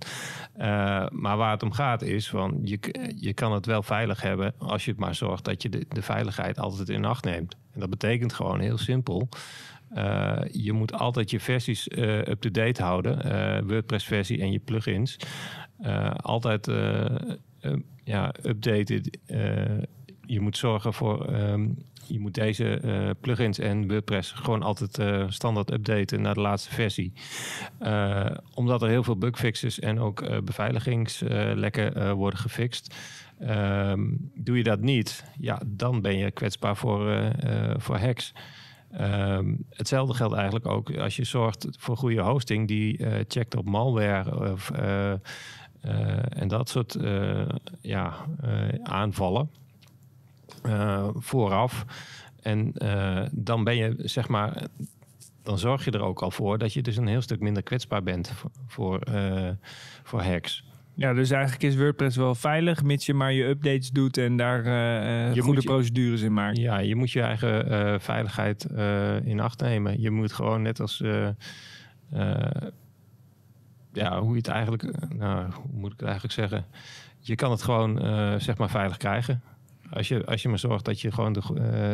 Uh, 0.57 0.63
maar 1.11 1.37
waar 1.37 1.51
het 1.51 1.63
om 1.63 1.73
gaat 1.73 2.03
is: 2.03 2.29
van 2.29 2.59
je, 2.63 2.79
je 3.17 3.33
kan 3.33 3.53
het 3.53 3.67
wel 3.67 3.83
veilig 3.83 4.23
hebben. 4.23 4.55
als 4.59 4.85
je 4.85 4.91
het 4.91 5.01
maar 5.01 5.15
zorgt 5.15 5.45
dat 5.45 5.63
je 5.63 5.69
de, 5.69 5.87
de 5.89 6.03
veiligheid 6.03 6.59
altijd 6.59 6.89
in 6.89 7.05
acht 7.05 7.25
neemt. 7.25 7.57
En 7.73 7.81
dat 7.81 7.91
betekent 7.91 8.33
gewoon 8.33 8.61
heel 8.61 8.79
simpel. 8.79 9.29
Uh, 9.95 10.39
je 10.53 10.73
moet 10.73 10.93
altijd 10.93 11.31
je 11.31 11.41
versies 11.41 11.89
uh, 11.89 12.19
up-to-date 12.19 12.83
houden, 12.83 13.27
uh, 13.27 13.59
WordPress-versie 13.69 14.41
en 14.41 14.53
je 14.53 14.59
plugins. 14.59 15.17
altijd 16.17 16.71
ja, 18.05 18.35
updated. 18.43 19.19
je 20.27 20.41
moet 20.41 20.57
zorgen 20.57 20.93
voor, 20.93 21.35
um, 21.35 21.77
je 22.07 22.21
moet 22.21 22.35
deze 22.35 22.81
plugins 23.21 23.59
en 23.59 23.89
WordPress 23.89 24.33
gewoon 24.33 24.63
altijd 24.63 24.99
standaard 25.33 25.73
updaten 25.73 26.23
naar 26.23 26.35
de 26.35 26.41
laatste 26.41 26.75
versie. 26.75 27.13
omdat 28.55 28.83
er 28.83 28.89
heel 28.89 29.03
veel 29.03 29.19
bugfixes 29.19 29.79
en 29.79 29.99
ook 29.99 30.45
beveiligingslekken 30.45 32.15
worden 32.15 32.39
gefixt. 32.39 32.95
Um, 33.41 34.31
doe 34.35 34.57
je 34.57 34.63
dat 34.63 34.81
niet, 34.81 35.25
ja, 35.39 35.61
dan 35.67 36.03
ben 36.03 36.17
je 36.17 36.31
kwetsbaar 36.31 36.77
voor, 36.77 37.33
voor 37.77 37.97
hacks. 37.97 38.33
Um, 39.01 39.65
hetzelfde 39.71 40.15
geldt 40.15 40.35
eigenlijk 40.35 40.67
ook 40.67 40.97
als 40.97 41.17
je 41.17 41.25
zorgt 41.25 41.67
voor 41.71 41.97
goede 41.97 42.21
hosting 42.21 42.69
die 42.69 42.99
uh, 42.99 43.15
checkt 43.29 43.57
op 43.57 43.65
malware 43.65 44.53
of, 44.53 44.71
uh, 44.71 44.79
uh, 44.79 45.19
en 46.29 46.49
dat 46.49 46.69
soort 46.69 46.97
ja, 47.81 48.15
aanvallen 48.83 49.51
vooraf. 51.15 51.85
En 52.43 52.73
dan 53.33 53.65
ben 53.65 53.77
je 53.77 53.95
zeg 53.97 54.29
maar, 54.29 54.67
dan 55.43 55.59
zorg 55.59 55.85
je 55.85 55.91
er 55.91 56.03
ook 56.03 56.23
al 56.23 56.31
voor 56.31 56.59
dat 56.59 56.73
je 56.73 56.83
dus 56.83 56.97
een 56.97 57.07
heel 57.07 57.23
stuk 57.23 57.41
minder 57.41 57.63
kwetsbaar 57.63 58.03
bent 58.03 58.31
voor, 58.31 58.51
voor, 58.67 59.01
voor 60.03 60.23
hacks. 60.23 60.65
Ja, 60.99 61.15
dus 61.15 61.31
eigenlijk 61.31 61.63
is 61.63 61.77
WordPress 61.77 62.17
wel 62.17 62.35
veilig, 62.35 62.83
mits 62.83 63.07
je 63.07 63.15
maar 63.15 63.33
je 63.33 63.45
updates 63.45 63.91
doet 63.91 64.17
en 64.17 64.37
daar 64.37 64.59
uh, 64.59 65.35
je 65.35 65.41
goede 65.41 65.63
procedures 65.63 66.23
in 66.23 66.33
maakt. 66.33 66.57
Ja, 66.57 66.79
je 66.79 66.97
moet 66.97 67.11
je 67.11 67.21
eigen 67.21 67.73
uh, 67.73 67.99
veiligheid 67.99 68.67
uh, 68.73 69.27
in 69.27 69.41
acht 69.41 69.61
nemen. 69.61 70.01
Je 70.01 70.11
moet 70.11 70.33
gewoon 70.33 70.63
net 70.63 70.81
als, 70.81 71.03
ja, 73.93 74.21
hoe 74.21 74.31
je 74.31 74.37
het 74.37 74.49
eigenlijk, 74.49 75.13
nou, 75.15 75.51
hoe 75.53 75.71
moet 75.73 75.93
ik 75.93 75.99
het 75.99 76.09
eigenlijk 76.09 76.35
zeggen? 76.35 76.65
Je 77.21 77.35
kan 77.35 77.51
het 77.51 77.63
gewoon, 77.63 78.01
zeg 78.41 78.57
maar, 78.57 78.71
veilig 78.71 78.97
krijgen. 78.97 79.43
Als 79.91 80.09
je, 80.09 80.27
als 80.27 80.43
je 80.43 80.49
maar 80.49 80.59
zorgt 80.59 80.85
dat 80.85 81.01
je 81.01 81.13
gewoon 81.13 81.33
de, 81.33 81.41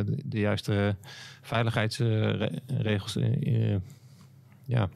de, 0.06 0.22
de 0.24 0.38
juiste 0.38 0.96
veiligheidsregels, 1.42 3.18
ja, 4.64 4.88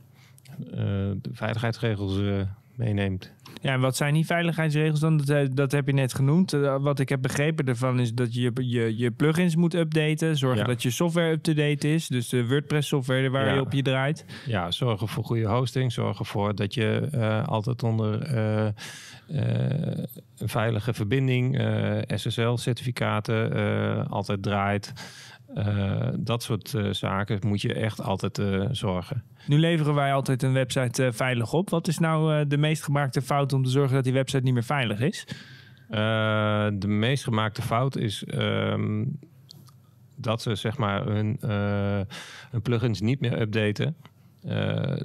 de 0.57 1.31
veiligheidsregels 1.33 2.45
meeneemt. 2.75 3.35
Ja, 3.63 3.73
en 3.73 3.81
wat 3.81 3.97
zijn 3.97 4.15
die 4.15 4.27
veiligheidsregels 4.27 5.01
dan? 5.01 5.17
Dat, 5.17 5.29
eh, 5.29 5.47
dat 5.51 5.73
heb 5.73 5.87
je 5.87 5.93
net 5.93 6.15
genoemd. 6.15 6.53
Eh, 6.53 6.77
wat 6.81 6.99
ik 6.99 7.09
heb 7.09 7.23
begrepen 7.23 7.67
ervan 7.67 8.01
is 8.01 8.15
dat 8.15 8.35
je 8.35 8.53
je, 8.55 8.97
je 8.97 9.11
plugins 9.11 9.57
moet 9.57 9.75
updaten. 9.75 10.37
Zorgen 10.37 10.67
dat 10.67 10.83
je 10.83 10.91
software 10.91 11.31
up-to-date 11.31 11.95
is. 11.95 12.07
Dus 12.07 12.29
de 12.29 12.47
WordPress 12.47 12.89
software 12.89 13.31
waar 13.31 13.55
je 13.55 13.61
op 13.61 13.73
je 13.73 13.83
draait. 13.83 14.25
Ja, 14.47 14.71
zorgen 14.71 15.09
voor 15.09 15.25
goede 15.25 15.47
hosting. 15.47 15.93
Zorgen 15.93 16.19
ervoor 16.19 16.55
dat 16.55 16.75
je 16.75 17.09
uh, 17.15 17.49
altijd 17.49 17.83
onder 17.83 18.35
uh, 18.35 18.67
een 20.39 20.49
veilige 20.49 20.95
verbinding, 20.95 21.61
SSL-certificaten 22.07 24.09
altijd 24.09 24.43
draait. 24.43 24.93
Uh, 25.57 26.09
dat 26.19 26.43
soort 26.43 26.73
uh, 26.73 26.93
zaken 26.93 27.39
moet 27.47 27.61
je 27.61 27.75
echt 27.75 28.03
altijd 28.03 28.39
uh, 28.39 28.69
zorgen. 28.71 29.23
Nu 29.47 29.59
leveren 29.59 29.95
wij 29.95 30.13
altijd 30.13 30.43
een 30.43 30.53
website 30.53 31.13
veilig 31.13 31.53
op. 31.53 31.71
Wat 31.71 31.89
is 31.89 31.99
nou 31.99 32.47
de 32.47 32.57
meest 32.57 32.83
gemaakte 32.83 33.23
fout 33.23 33.53
om 33.53 33.63
te 33.63 33.71
zorgen 33.71 33.95
dat 33.95 34.05
die 34.05 34.13
website 34.13 34.43
niet 34.43 34.55
meer 34.55 34.63
veilig 34.63 35.01
is? 35.01 35.27
de 36.79 36.87
meest 36.87 37.25
gemaakte 37.25 37.63
fout 37.63 37.97
is 37.97 38.25
ehm, 38.25 39.05
dat 40.17 40.43
ze 40.43 40.55
zeg 40.55 40.79
maar 40.79 41.07
hun, 41.07 41.39
hun 42.51 42.63
plugins 42.63 43.01
niet 43.01 43.21
meer 43.21 43.41
updaten. 43.41 43.97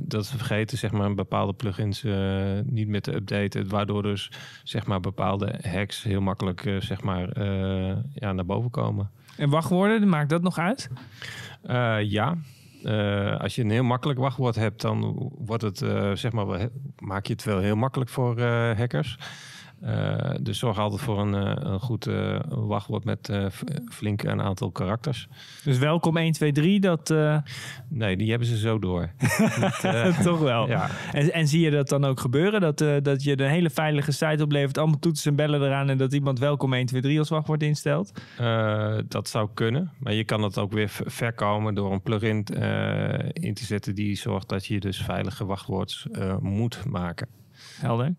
Dat 0.02 0.26
ze 0.26 0.38
vergeten 0.38 0.78
zeg 0.78 0.92
maar, 0.92 1.14
bepaalde 1.14 1.54
plugins 1.54 2.04
niet 2.64 2.88
meer 2.88 3.02
te 3.02 3.16
updaten. 3.16 3.70
Waardoor 3.70 4.04
dus 4.04 4.32
zeg 4.64 4.86
maar, 4.86 5.00
bepaalde 5.00 5.60
hacks 5.62 6.04
heel 6.04 6.22
makkelijk 6.22 6.76
zeg 6.80 7.02
maar, 7.02 7.44
ja, 8.14 8.32
naar 8.32 8.46
boven 8.46 8.72
komen. 8.72 9.12
En 9.38 9.50
wachtwoorden, 9.50 10.10
maakt 10.10 10.30
dat 10.30 10.42
nog 10.42 10.58
uit? 10.58 10.90
ja. 12.04 12.38
als 13.38 13.56
je 13.56 13.62
een 13.62 13.70
heel 13.70 13.84
makkelijk 13.84 14.20
wachtwoord 14.20 14.56
hebt, 14.56 14.82
dan 14.82 15.32
wordt 15.38 15.64
het, 15.64 15.78
zeg 16.14 16.32
maar, 16.32 16.70
maak 17.00 17.26
je 17.26 17.34
het 17.34 17.44
wel 17.44 17.60
heel 17.60 17.76
makkelijk 17.76 18.10
voor 18.10 18.42
hackers. 18.78 19.18
Uh, 19.86 20.36
dus 20.42 20.60
zorg 20.60 20.80
altijd 20.80 21.02
voor 21.02 21.20
een, 21.20 21.34
uh, 21.34 21.72
een 21.72 21.80
goed 21.80 22.08
uh, 22.08 22.40
wachtwoord 22.50 23.04
met 23.04 23.32
flink 23.90 24.24
een 24.24 24.42
aantal 24.42 24.72
karakters. 24.72 25.28
Dus 25.64 25.78
welkom 25.78 26.18
1, 26.18 26.32
2, 26.32 26.52
3, 26.52 26.80
dat... 26.80 27.14
Nee, 27.90 28.18
die 28.18 28.30
hebben 28.30 28.48
ze 28.48 28.58
zo 28.58 28.80
door. 28.80 29.10
Toch 30.24 30.40
wel. 30.40 30.68
Ja. 30.68 30.90
En, 31.12 31.34
en 31.34 31.48
zie 31.48 31.62
je 31.62 31.72
dat 31.72 31.90
dan 31.90 32.06
ook 32.06 32.20
gebeuren? 32.20 32.62
Dat, 32.62 32.78
dat 33.04 33.24
je 33.24 33.40
een 33.40 33.50
hele 33.50 33.70
veilige 33.70 34.12
site 34.12 34.44
oplevert, 34.44 34.78
allemaal 34.78 35.00
toetsen 35.00 35.30
en 35.30 35.36
bellen 35.36 35.62
eraan... 35.62 35.90
en 35.90 35.98
dat 35.98 36.14
iemand 36.14 36.40
welkom 36.40 36.74
1, 36.74 36.86
2, 36.86 37.02
3 37.02 37.20
als 37.20 37.30
wachtwoord 37.30 37.64
instelt? 37.64 38.12
dat 39.08 39.30
zou 39.30 39.50
kunnen. 39.54 39.92
Maar 40.00 40.14
je 40.14 40.24
kan 40.24 40.44
het 40.44 40.58
ook 40.58 40.72
weer 40.72 40.90
verkomen 41.06 41.74
door 41.74 41.92
een 41.92 42.02
plugin 42.02 42.46
in 43.34 43.54
te 43.54 43.66
zetten... 43.66 43.96
die 43.96 44.16
zorgt 44.16 44.50
dat 44.50 44.66
je 44.66 44.80
dus 44.80 45.02
veilige 45.02 45.46
wachtwoords 45.46 46.08
moet 46.40 46.86
maken. 46.86 47.28
Helder. 47.80 48.16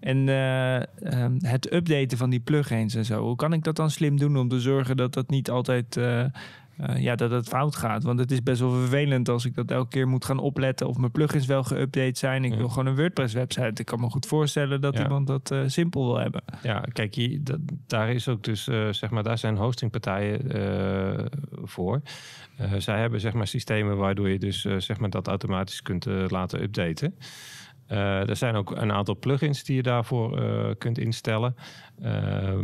En 0.00 0.26
uh, 0.26 0.74
um, 1.22 1.38
het 1.40 1.72
updaten 1.72 2.18
van 2.18 2.30
die 2.30 2.40
plugins 2.40 2.94
en 2.94 3.04
zo. 3.04 3.22
Hoe 3.22 3.36
kan 3.36 3.52
ik 3.52 3.64
dat 3.64 3.76
dan 3.76 3.90
slim 3.90 4.18
doen 4.18 4.36
om 4.36 4.48
te 4.48 4.60
zorgen 4.60 4.96
dat 4.96 5.14
dat 5.14 5.30
niet 5.30 5.50
altijd 5.50 5.96
uh, 5.96 6.24
uh, 6.24 6.28
ja, 6.96 7.14
dat 7.14 7.30
het 7.30 7.48
fout 7.48 7.76
gaat? 7.76 8.02
Want 8.02 8.18
het 8.18 8.30
is 8.30 8.42
best 8.42 8.60
wel 8.60 8.70
vervelend 8.70 9.28
als 9.28 9.44
ik 9.44 9.54
dat 9.54 9.70
elke 9.70 9.88
keer 9.88 10.08
moet 10.08 10.24
gaan 10.24 10.38
opletten 10.38 10.88
of 10.88 10.96
mijn 10.96 11.10
plugins 11.10 11.46
wel 11.46 11.64
geüpdate 11.64 12.12
zijn. 12.12 12.44
Ik 12.44 12.54
wil 12.54 12.68
gewoon 12.68 12.86
een 12.86 12.96
WordPress 12.96 13.34
website. 13.34 13.80
Ik 13.80 13.86
kan 13.86 14.00
me 14.00 14.10
goed 14.10 14.26
voorstellen 14.26 14.80
dat 14.80 14.98
iemand 14.98 15.26
dat 15.26 15.54
simpel 15.66 16.04
wil 16.04 16.18
hebben. 16.18 16.42
Ja, 16.62 16.80
kijk, 16.92 17.14
je, 17.14 17.42
dat, 17.42 17.58
daar 17.86 18.10
is 18.10 18.28
ook 18.28 18.44
dus 18.44 18.64
zeg 18.90 19.10
maar, 19.10 19.22
daar 19.22 19.38
zijn 19.38 19.56
hostingpartijen 19.56 20.40
voor. 21.62 22.02
zij 22.78 23.00
hebben 23.00 23.20
zeg 23.20 23.32
maar 23.32 23.46
systemen 23.46 23.96
waardoor 23.96 24.28
je 24.28 24.38
dus 24.38 24.60
zeg 24.60 24.98
maar 24.98 25.10
dat 25.10 25.26
automatisch 25.26 25.82
kunt 25.82 26.06
laten 26.28 26.62
updaten. 26.62 27.14
Uh, 27.88 28.28
er 28.28 28.36
zijn 28.36 28.54
ook 28.54 28.70
een 28.70 28.92
aantal 28.92 29.16
plugins 29.16 29.64
die 29.64 29.76
je 29.76 29.82
daarvoor 29.82 30.42
uh, 30.42 30.70
kunt 30.78 30.98
instellen, 30.98 31.56
uh, 32.02 32.58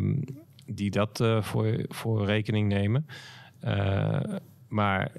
die 0.67 0.91
dat 0.91 1.21
uh, 1.21 1.43
voor, 1.43 1.85
voor 1.89 2.25
rekening 2.25 2.69
nemen. 2.69 3.07
maar 4.69 5.11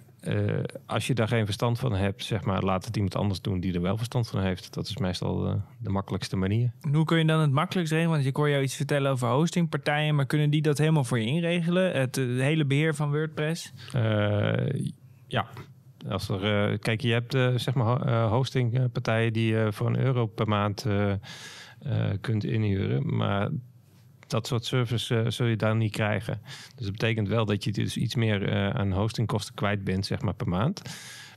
als 0.86 1.08
je 1.08 1.14
daar 1.14 1.28
geen 1.28 1.46
verstand 1.46 1.80
van 1.80 1.94
hebt, 1.94 2.24
zeg 2.24 2.44
maar, 2.44 2.64
laat 2.64 2.86
het 2.86 2.96
iemand 2.96 3.16
anders 3.16 3.42
doen 3.42 3.60
die 3.60 3.74
er 3.74 3.82
wel 3.82 3.98
verstand 3.98 4.28
van 4.28 4.42
heeft. 4.42 4.74
Dat 4.74 4.88
is 4.88 4.98
meestal 4.98 5.62
de 5.78 5.90
makkelijkste 5.90 6.36
manier. 6.36 6.72
hoe 6.92 7.06
kun 7.06 7.18
je 7.18 7.26
dan 7.26 7.40
het 7.40 7.52
makkelijkst 7.52 7.94
regelen? 7.94 8.16
Want 8.16 8.28
ik 8.28 8.36
hoor 8.36 8.50
jou 8.50 8.64
iets 8.64 8.76
vertellen 8.76 9.12
over 9.12 9.28
hostingpartijen, 9.28 10.16
maar 10.16 10.26
kunnen 10.26 10.50
die 10.50 10.62
dat 10.62 10.78
helemaal 10.78 11.04
voor 11.04 11.20
je 11.20 11.26
inregelen? 11.26 11.92
Het, 11.92 12.16
het 12.16 12.40
hele 12.40 12.66
beheer 12.66 12.96
van 12.96 13.12
WordPress? 13.12 13.74
ja, 15.28 15.48
als 16.10 16.30
er, 16.30 16.72
uh, 16.72 16.78
kijk, 16.80 17.02
je 17.02 17.12
hebt 17.12 17.36
uh, 17.36 17.52
zeg 17.56 17.74
maar 17.74 18.08
uh, 18.08 18.32
hostingpartijen 18.32 19.34
die 19.34 19.48
je 19.48 19.68
voor 19.72 19.88
een 19.88 20.00
euro 20.00 20.26
per 20.26 20.48
maand 20.48 20.86
kunt 22.22 22.44
inhuren. 22.44 23.16
Maar 23.16 23.50
dat 24.28 24.48
soort 24.48 24.66
service 24.66 25.26
zul 25.28 25.46
je 25.46 25.56
daar 25.56 25.76
niet 25.76 25.92
krijgen. 25.92 26.42
Dus 26.76 26.86
dat 26.86 26.92
betekent 26.92 27.28
wel 27.28 27.46
dat 27.46 27.64
je 27.64 27.72
dus 27.72 27.98
iets 27.98 28.16
meer 28.16 28.74
aan 28.74 28.92
hostingkosten 28.92 29.56
kwijt 29.56 29.84
bent, 29.84 30.06
zeg 30.06 30.22
maar, 30.22 30.34
per 30.34 30.48
maand. 30.50 30.82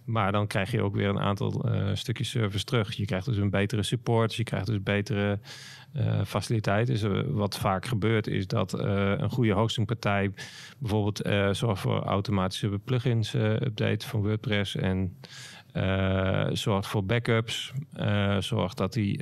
Maar 0.09 0.33
dan 0.33 0.47
krijg 0.47 0.71
je 0.71 0.83
ook 0.83 0.95
weer 0.95 1.09
een 1.09 1.21
aantal 1.21 1.69
stukjes 1.95 2.31
service 2.31 2.65
terug. 2.65 2.95
Je 2.95 3.05
krijgt 3.05 3.27
dus 3.27 3.37
een 3.37 3.51
betere 3.51 3.83
support, 3.83 4.35
je 4.35 4.45
krijgt 4.45 4.67
dus 4.67 4.83
betere 4.83 5.39
uh, 5.97 6.25
faciliteiten. 6.25 6.95
Dus, 6.95 7.25
wat 7.33 7.59
vaak 7.59 7.87
gebeurt 7.87 8.27
is 8.27 8.47
dat 8.47 8.73
een 8.73 9.31
goede 9.31 9.53
hostingpartij 9.53 10.33
bijvoorbeeld 10.79 11.21
zorgt 11.57 11.81
voor 11.81 12.03
automatische 12.03 12.81
plugins 12.85 13.35
update 13.35 14.07
van 14.07 14.23
WordPress 14.23 14.77
en 14.77 15.17
zorgt 16.53 16.87
voor 16.87 17.05
backups, 17.05 17.73
zorgt 18.39 18.77
dat 18.77 18.93
die 18.93 19.19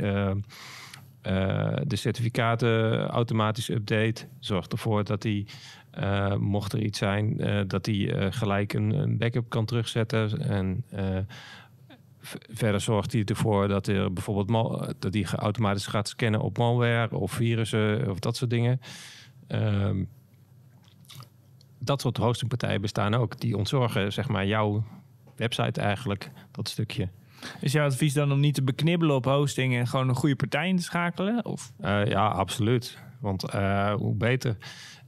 de 1.87 1.97
certificaten 1.97 3.07
automatisch 3.07 3.69
update, 3.69 4.27
zorgt 4.41 4.73
ervoor 4.73 5.05
dat 5.05 5.23
die 5.23 5.47
mocht 6.39 6.73
er 6.73 6.83
iets 6.83 6.99
zijn, 6.99 7.37
dat 7.69 7.87
hij 7.87 8.33
gelijk 8.33 8.73
een, 8.73 8.91
een, 8.91 9.19
backup 9.19 9.49
kan 9.49 9.65
terugzetten 9.65 10.41
en 10.41 10.85
verder 12.51 12.81
zorgt 12.81 13.13
hij 13.13 13.25
ervoor 13.25 13.69
dat 13.69 13.87
er 13.87 14.13
bijvoorbeeld 14.13 14.95
dat 14.99 15.15
hij 15.15 15.25
automatisch 15.25 15.87
gaat 15.87 16.09
scannen 16.09 16.41
op 16.41 16.59
malware 16.59 17.17
of 17.17 17.33
virussen 17.33 18.11
of 18.11 18.19
dat 18.19 18.37
soort 18.37 18.51
dingen. 18.51 18.81
Ehm, 19.47 20.05
dat 21.79 22.01
soort 22.01 22.17
hostingpartijen 22.17 22.81
bestaan 22.81 23.15
ook. 23.15 23.41
Die 23.41 23.57
ontzorgen 23.57 24.13
zeg 24.13 24.29
maar 24.29 24.47
jouw 24.47 24.85
website 25.37 25.81
eigenlijk, 25.81 26.31
dat 26.51 26.69
stukje. 26.69 27.09
Is 27.61 27.73
jouw 27.73 27.87
advies 27.87 28.13
dan 28.13 28.33
om 28.33 28.41
niet 28.41 28.55
te 28.55 28.63
beknibbelen 28.63 29.17
op 29.17 29.25
hosting 29.25 29.77
en 29.77 29.87
gewoon 29.87 30.09
een 30.09 30.15
goede 30.15 30.37
partij 30.37 30.69
in 30.69 30.77
te 30.77 30.83
schakelen? 30.83 31.45
Of? 31.45 31.73
Ja, 31.81 32.29
absoluut. 32.29 32.99
Want 33.27 33.55
uh, 33.55 33.95
hoe 33.95 34.15
beter 34.15 34.57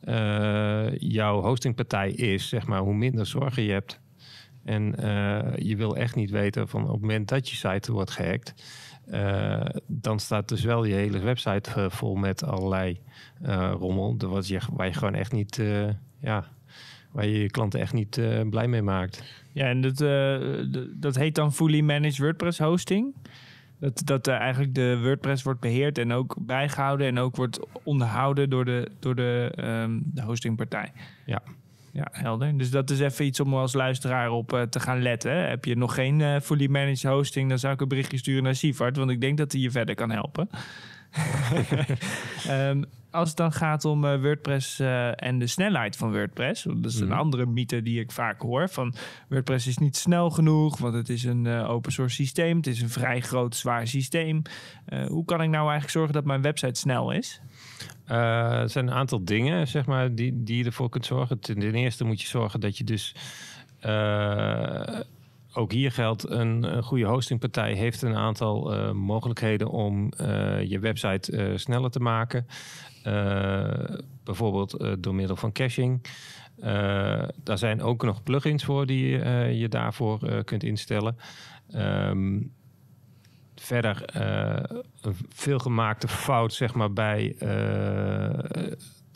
uh, 0.05 0.99
jouw 0.99 1.41
hostingpartij 1.41 2.11
is, 2.11 2.49
zeg 2.49 2.67
maar, 2.67 2.81
hoe 2.81 2.95
minder 2.95 3.27
zorgen 3.27 3.63
je 3.63 3.73
hebt. 3.73 4.01
En 4.65 4.95
uh, 5.01 5.57
je 5.57 5.77
wil 5.77 5.97
echt 5.97 6.15
niet 6.15 6.31
weten 6.31 6.69
van 6.69 6.83
op 6.83 6.93
het 6.93 7.01
moment 7.01 7.29
dat 7.29 7.49
je 7.49 7.57
site 7.57 7.93
wordt 7.93 8.11
gehackt, 8.11 8.55
uh, 9.11 9.67
dan 9.87 10.21
staat 10.21 10.49
dus 10.49 10.65
wel 10.65 10.85
je 10.85 10.95
hele 10.95 11.19
website 11.19 11.71
uh, 11.77 11.91
vol 11.91 12.15
met 12.15 12.45
allerlei 12.45 13.01
rommel. 13.79 14.17
Wat 14.19 14.49
je, 14.49 14.61
waar 14.73 14.87
je 14.87 14.93
gewoon 14.93 15.15
echt 15.15 15.33
niet, 15.33 15.63
ja, 16.21 16.45
waar 17.13 17.27
je 17.27 17.39
je 17.39 17.51
klanten 17.51 17.81
echt 17.81 17.93
niet 17.93 18.21
blij 18.51 18.69
mee 18.69 18.83
maakt. 18.83 19.23
Ja, 19.53 19.67
en 19.67 19.81
dat, 19.81 19.99
dat 20.95 21.17
heet 21.17 21.35
dan 21.35 21.53
Fully 21.53 21.81
Managed 21.81 22.19
WordPress 22.19 22.59
Hosting. 22.59 23.15
Dat, 23.81 24.03
dat 24.05 24.27
eigenlijk 24.27 24.75
de 24.75 24.99
WordPress 25.03 25.43
wordt 25.43 25.61
beheerd 25.61 25.99
en 25.99 26.13
ook 26.13 26.37
bijgehouden 26.39 27.07
en 27.07 27.19
ook 27.19 27.37
wordt 27.37 27.61
onderhouden 27.83 28.51
door 28.51 28.65
de, 28.65 28.91
door 28.99 29.15
de, 29.15 29.53
um, 29.57 30.03
de 30.05 30.23
hostingpartij. 30.23 30.93
Ja. 31.27 31.43
Ja, 31.93 32.09
helder. 32.13 32.59
Dus 32.59 32.71
dat 32.71 32.91
is 32.91 33.01
even 33.01 33.25
iets 33.25 33.41
om 33.41 33.55
als 33.55 33.73
luisteraar 33.73 34.31
op 34.31 34.53
uh, 34.53 34.63
te 34.63 34.81
gaan 34.81 35.03
letten. 35.03 35.49
Heb 35.49 35.65
je 35.65 35.77
nog 35.77 35.95
geen 35.95 36.21
uh, 36.21 36.41
fully 36.41 36.67
managed 36.67 37.03
hosting, 37.03 37.49
dan 37.49 37.59
zou 37.59 37.75
ik 37.75 37.81
een 37.81 37.89
berichtje 37.89 38.19
sturen 38.19 38.43
naar 38.43 38.55
Sivart, 38.55 38.97
want 38.97 39.11
ik 39.11 39.21
denk 39.21 39.39
dat 39.39 39.53
hij 39.53 39.61
je 39.61 39.71
verder 39.71 39.95
kan 39.95 40.11
helpen. 40.11 40.49
um, 42.51 42.85
als 43.11 43.29
het 43.29 43.37
dan 43.37 43.53
gaat 43.53 43.85
om 43.85 44.05
uh, 44.05 44.21
WordPress 44.21 44.81
en 45.15 45.39
de 45.39 45.47
snelheid 45.47 45.97
van 45.97 46.13
WordPress, 46.13 46.63
dat 46.63 46.85
is 46.85 47.01
een 47.01 47.07
mm. 47.07 47.13
andere 47.13 47.47
mythe 47.47 47.83
die 47.83 48.01
ik 48.01 48.13
vaak 48.13 48.41
hoor: 48.41 48.69
van 48.69 48.95
WordPress 49.29 49.67
is 49.67 49.79
niet 49.79 49.97
snel 49.97 50.31
genoeg, 50.31 50.79
want 50.79 50.95
het 50.95 51.09
is 51.09 51.25
een 51.25 51.47
open 51.47 51.93
source 51.93 52.15
systeem, 52.15 52.57
het 52.57 52.67
is 52.67 52.81
een 52.81 52.89
vrij 52.89 53.21
groot, 53.21 53.57
zwaar 53.57 53.87
systeem. 53.87 54.43
hoe 55.09 55.25
kan 55.25 55.43
ik 55.43 55.49
nou 55.49 55.63
eigenlijk 55.63 55.91
zorgen 55.91 56.13
dat 56.13 56.25
mijn 56.25 56.43
website 56.43 56.81
snel 56.81 57.11
is? 57.11 57.41
Er 58.07 58.71
zijn 58.71 58.87
een 58.87 58.95
aantal 58.95 59.25
dingen, 59.25 59.69
zeg 59.69 59.87
maar, 59.87 60.15
die, 60.15 60.43
die 60.43 60.57
je 60.57 60.65
ervoor 60.65 60.89
kunt 60.89 61.07
zorgen. 61.07 61.41
Ten 61.41 61.75
eerste 61.75 62.05
moet 62.05 62.21
je 62.21 62.27
zorgen 62.27 62.61
dat 62.61 62.79
je 62.79 62.85
dus... 62.85 63.15
Ook 65.53 65.73
hier 65.73 65.93
geldt, 65.93 66.31
een, 66.31 66.77
een, 66.77 66.83
goede 66.83 67.05
hostingpartij 67.07 67.73
heeft 67.73 68.03
een 68.03 68.17
aantal 68.17 68.75
uh, 68.75 68.91
mogelijkheden 68.93 69.69
om 69.69 70.13
je 70.65 70.79
website 70.81 71.53
sneller 71.57 71.91
te 71.91 72.01
maken. 72.01 72.47
bijvoorbeeld 74.25 75.03
door 75.03 75.15
middel 75.15 75.37
van 75.37 75.53
caching. 75.53 76.07
daar 77.43 77.59
zijn 77.59 77.83
ook 77.83 78.03
nog 78.03 78.23
plugins 78.23 78.65
voor 78.65 78.87
die 78.87 79.09
je 79.55 79.69
daarvoor 79.69 80.45
kunt 80.45 80.63
instellen. 80.63 81.17
Um, 81.75 82.53
verder 83.55 84.03
een 85.01 85.17
veelgemaakte 85.29 86.09
fout 86.09 86.53
zeg 86.53 86.75
maar, 86.75 86.93
bij 86.93 87.37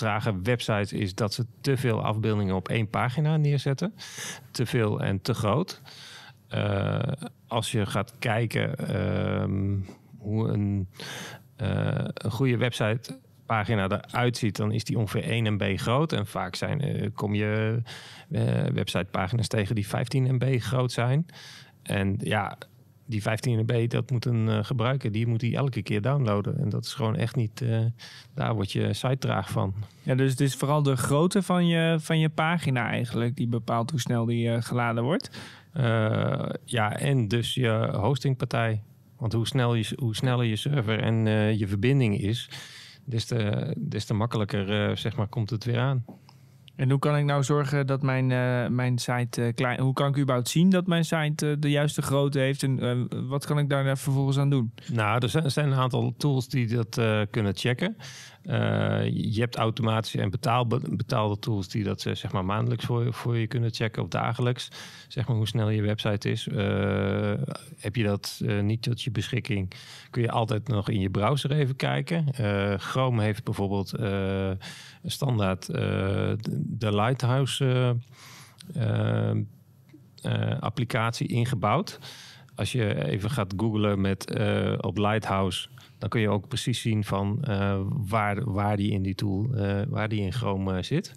trage 0.03 0.41
websites 0.43 0.93
is 0.93 1.15
dat 1.15 1.35
ze 1.35 1.47
te 1.61 1.77
veel 1.77 2.05
afbeeldingen 2.05 2.55
op 2.55 2.69
één 2.69 2.89
pagina 2.89 3.37
neerzetten. 3.37 3.95
Te 4.51 4.67
veel 4.67 5.01
en 5.01 5.23
te 5.23 5.35
groot. 5.35 5.83
Uh, 6.55 6.99
als 7.47 7.73
je 7.73 7.87
gaat 7.87 8.15
kijken 8.19 8.77
ehm, 8.77 9.77
hoe 10.19 10.49
een, 10.49 10.89
een 11.57 12.31
goede 12.31 12.57
website 12.57 13.19
pagina 13.47 13.89
eruit 13.89 14.37
ziet, 14.37 14.57
dan 14.57 14.73
is 14.73 14.85
die 14.85 14.99
ongeveer 14.99 15.25
1 15.25 15.55
MB 15.55 15.79
groot. 15.79 16.13
En 16.13 16.27
vaak 16.27 16.55
zijn, 16.55 17.11
kom 17.15 17.35
je 17.35 17.83
websitepagina's 18.73 19.49
tegen 19.49 19.75
die 19.75 19.87
15 19.87 20.35
MB 20.35 20.61
groot 20.61 20.93
zijn. 20.93 21.27
En 21.83 22.17
ja, 22.19 22.59
die 23.07 23.23
15 23.23 23.65
b 23.65 23.91
dat 23.91 24.11
moet 24.11 24.25
een 24.25 24.65
gebruiker, 24.65 25.13
die 25.13 25.27
moet 25.27 25.41
die 25.41 25.57
elke 25.57 25.83
keer 25.83 26.01
downloaden. 26.01 26.59
En 26.59 26.69
dat 26.69 26.85
is 26.85 26.95
gewoon 26.95 27.17
echt 27.17 27.37
niet, 27.37 27.65
daar 28.35 28.55
word 28.55 28.73
je 28.73 28.93
site 28.93 29.19
traag 29.19 29.51
van. 29.51 29.75
Ja, 30.03 30.15
dus 30.15 30.31
het 30.31 30.41
is 30.41 30.55
vooral 30.55 30.83
de 30.83 30.97
grootte 30.97 31.43
van 31.43 31.67
je, 31.67 31.97
van 32.01 32.19
je 32.19 32.29
pagina 32.29 32.89
eigenlijk 32.89 33.37
die 33.37 33.49
bepaalt 33.49 33.91
hoe 33.91 34.01
snel 34.01 34.25
die 34.25 34.63
geladen 34.63 35.03
wordt. 35.03 35.31
Ja, 36.65 36.97
en 36.97 37.29
dus 37.29 37.55
je 37.55 37.89
hostingpartij. 37.93 38.83
Want 39.19 39.33
hoe, 39.33 39.47
snel 39.47 39.75
je, 39.75 39.97
hoe 39.99 40.15
sneller 40.15 40.45
je 40.45 40.57
server 40.57 41.01
en 41.01 41.27
je 41.59 41.69
verbinding 41.69 42.21
is, 42.21 42.51
des 43.05 43.25
te, 43.25 43.73
des 43.79 44.05
te 44.05 44.15
makkelijker 44.15 44.99
zeg 44.99 45.17
maar, 45.17 45.29
komt 45.29 45.51
het 45.51 45.65
weer 45.65 45.79
aan. 45.79 46.05
En 46.77 46.91
hoe 46.91 46.99
kan 46.99 47.17
ik 47.17 47.25
nou 47.25 47.43
zorgen 47.43 47.87
dat 47.87 48.03
mijn, 48.03 48.31
uh, 48.31 48.67
mijn 48.69 48.99
site 48.99 49.43
uh, 49.43 49.53
klein... 49.55 49.81
Hoe 49.81 49.93
kan 49.93 50.09
ik 50.09 50.19
überhaupt 50.19 50.49
zien 50.49 50.71
dat 50.71 50.87
mijn 50.87 51.05
site 51.05 51.47
uh, 51.47 51.57
de 51.59 51.71
juiste 51.71 52.03
grootte 52.03 52.39
heeft? 52.39 52.63
En 52.63 53.09
wat 53.29 53.47
kan 53.47 53.59
ik 53.59 53.69
daar 53.69 53.99
vervolgens 53.99 54.39
aan 54.39 54.51
doen? 54.51 54.73
Nou, 54.93 55.23
er 55.23 55.29
zijn, 55.29 55.45
er 55.45 55.51
zijn 55.51 55.73
een 55.73 55.79
aantal 55.79 56.15
tools 56.17 56.49
die 56.49 56.67
dat 56.67 57.01
kunnen 57.31 57.57
checken. 57.57 57.97
Je 59.13 59.37
hebt 59.41 59.57
automatische 59.57 60.21
en 60.21 60.31
betaal, 60.31 60.67
betaalde 60.67 61.39
tools 61.39 61.69
die 61.69 61.85
dat 61.85 62.01
zeg 62.01 62.33
maar 62.33 62.45
maandelijks 62.45 62.85
voor, 62.85 63.13
voor 63.13 63.39
je 63.39 63.47
kunnen 63.47 63.75
checken 63.75 64.03
of 64.03 64.09
dagelijks. 64.09 64.71
Zeg 65.09 65.29
maar 65.29 65.37
hoe 65.37 65.47
snel 65.47 65.71
je 65.71 65.83
website 65.83 66.31
is. 66.31 66.45
Heb 67.79 67.97
je 67.97 68.03
dat 68.03 68.43
niet 68.63 68.83
tot 68.83 69.03
je 69.03 69.11
beschikking, 69.11 69.73
kun 70.11 70.23
je 70.23 70.31
altijd 70.31 70.69
nog 70.69 70.89
in 70.89 71.01
je 71.01 71.11
browser 71.11 71.53
even 71.53 71.77
kijken. 71.77 72.25
Chrome 72.81 73.23
heeft 73.23 73.45
bijvoorbeeld 73.45 73.95
standaard 75.05 75.69
de 76.65 76.95
Lighthouse 76.95 77.97
applicatie 80.61 81.27
ingebouwd. 81.27 81.99
Als 82.55 82.73
je 82.73 83.05
even 83.05 83.31
gaat 83.31 83.55
googlen 83.57 84.01
met, 84.01 84.31
op 84.81 84.99
Lighthouse 84.99 85.69
dan 86.03 86.11
kun 86.11 86.21
je 86.21 86.29
ook 86.29 86.49
precies 86.49 86.81
zien 86.81 87.05
van 87.05 87.45
waar, 88.09 88.53
waar 88.53 88.77
die 88.77 88.91
in 88.91 89.03
die 89.03 89.15
tool, 89.15 89.47
waar 89.89 90.09
die 90.09 90.21
in 90.21 90.33
Chrome 90.33 90.83
zit. 90.83 91.13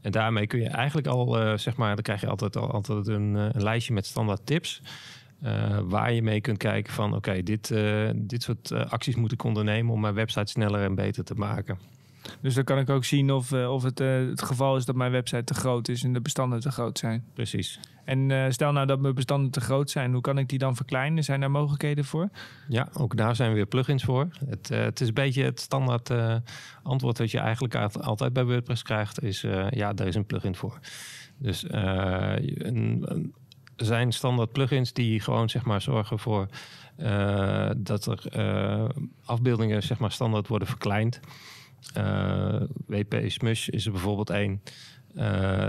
En 0.00 0.10
daarmee 0.10 0.46
kun 0.46 0.60
je 0.60 0.68
eigenlijk 0.68 1.06
al, 1.06 1.58
zeg 1.58 1.76
maar, 1.76 1.94
dan 1.94 2.02
krijg 2.02 2.20
je 2.20 2.26
altijd, 2.26 2.56
altijd 2.56 3.06
een, 3.06 3.34
een 3.34 3.62
lijstje 3.62 3.92
met 3.92 4.06
standaard 4.06 4.46
tips. 4.46 4.82
waar 5.84 6.12
je 6.12 6.22
mee 6.22 6.40
kunt 6.40 6.58
kijken 6.58 6.92
van 6.92 7.14
oké, 7.14 7.42
dit, 7.42 7.74
dit 8.14 8.42
soort 8.42 8.72
acties 8.72 9.16
moet 9.16 9.32
ik 9.32 9.44
ondernemen 9.44 9.92
om 9.92 10.00
mijn 10.00 10.14
website 10.14 10.50
sneller 10.50 10.82
en 10.82 10.94
beter 10.94 11.24
te 11.24 11.34
maken. 11.34 11.78
Dus 12.40 12.54
dan 12.54 12.64
kan 12.64 12.78
ik 12.78 12.90
ook 12.90 13.04
zien 13.04 13.32
of, 13.32 13.52
of 13.52 13.82
het 13.82 13.98
het 13.98 14.42
geval 14.42 14.76
is 14.76 14.84
dat 14.84 14.94
mijn 14.94 15.12
website 15.12 15.44
te 15.44 15.54
groot 15.54 15.88
is 15.88 16.02
en 16.02 16.12
de 16.12 16.20
bestanden 16.20 16.60
te 16.60 16.70
groot 16.70 16.98
zijn. 16.98 17.24
Precies. 17.34 17.80
En 18.06 18.30
uh, 18.30 18.44
stel 18.48 18.72
nou 18.72 18.86
dat 18.86 19.00
mijn 19.00 19.14
bestanden 19.14 19.50
te 19.50 19.60
groot 19.60 19.90
zijn, 19.90 20.12
hoe 20.12 20.20
kan 20.20 20.38
ik 20.38 20.48
die 20.48 20.58
dan 20.58 20.76
verkleinen? 20.76 21.24
Zijn 21.24 21.40
daar 21.40 21.50
mogelijkheden 21.50 22.04
voor? 22.04 22.28
Ja, 22.68 22.88
ook 22.92 23.16
daar 23.16 23.36
zijn 23.36 23.52
weer 23.52 23.66
plugins 23.66 24.04
voor. 24.04 24.28
Het, 24.48 24.70
uh, 24.70 24.78
het 24.78 25.00
is 25.00 25.08
een 25.08 25.14
beetje 25.14 25.44
het 25.44 25.60
standaard 25.60 26.10
uh, 26.10 26.36
antwoord 26.82 27.18
wat 27.18 27.30
je 27.30 27.38
eigenlijk 27.38 27.74
altijd 27.96 28.32
bij 28.32 28.44
WordPress 28.44 28.82
krijgt, 28.82 29.22
is 29.22 29.40
ja, 29.70 29.92
daar 29.92 30.06
is 30.06 30.14
een 30.14 30.26
plugin 30.26 30.54
voor. 30.54 30.78
Dus 31.38 31.64
een, 31.68 33.06
een, 33.08 33.34
er 33.76 33.84
zijn 33.84 34.12
standaard 34.12 34.52
plugins 34.52 34.92
die 34.92 35.20
gewoon 35.20 35.48
zeg 35.48 35.64
maar 35.64 35.80
zorgen 35.80 36.18
voor 36.18 36.46
dat 37.76 38.06
er 38.06 38.22
afbeeldingen 39.24 39.82
zeg 39.82 39.98
maar 39.98 40.12
standaard 40.12 40.48
worden 40.48 40.68
verkleind. 40.68 41.20
WP 42.86 43.14
Smush 43.26 43.68
is 43.68 43.86
er 43.86 43.92
bijvoorbeeld 43.92 44.30
één. 44.30 44.62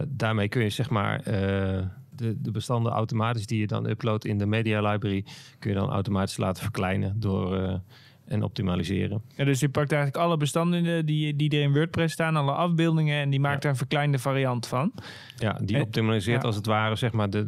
daarmee 0.07 0.47
kun 0.47 0.63
je 0.63 0.69
zeg 0.69 0.89
maar 0.89 1.24
de, 1.24 2.36
de 2.41 2.51
bestanden 2.51 2.91
automatisch 2.91 3.45
die 3.45 3.59
je 3.59 3.67
dan 3.67 3.89
uploadt 3.89 4.25
in 4.25 4.38
de 4.38 4.45
media 4.45 4.91
library, 4.91 5.25
kun 5.59 5.69
je 5.71 5.77
dan 5.77 5.89
automatisch 5.89 6.38
laten 6.38 6.63
verkleinen 6.63 7.19
door 7.19 7.81
en 8.27 8.43
optimaliseren. 8.43 9.21
Ja, 9.36 9.43
dus 9.45 9.59
je 9.59 9.69
pakt 9.69 9.91
eigenlijk 9.91 10.24
alle 10.24 10.38
bestanden 10.38 11.05
die, 11.05 11.36
die 11.36 11.50
er 11.50 11.62
in 11.62 11.74
WordPress 11.74 12.13
staan, 12.13 12.36
alle 12.36 12.51
afbeeldingen, 12.51 13.21
en 13.21 13.29
die 13.29 13.39
maakt 13.39 13.62
daar 13.62 13.71
een 13.71 13.77
verkleinde 13.77 14.19
variant 14.19 14.67
van. 14.67 14.93
Ja, 15.38 15.59
die 15.63 15.81
optimaliseert 15.81 16.43
als 16.43 16.55
het 16.55 16.65
ware 16.65 16.95
zeg 16.95 17.12
maar 17.12 17.29
de, 17.29 17.45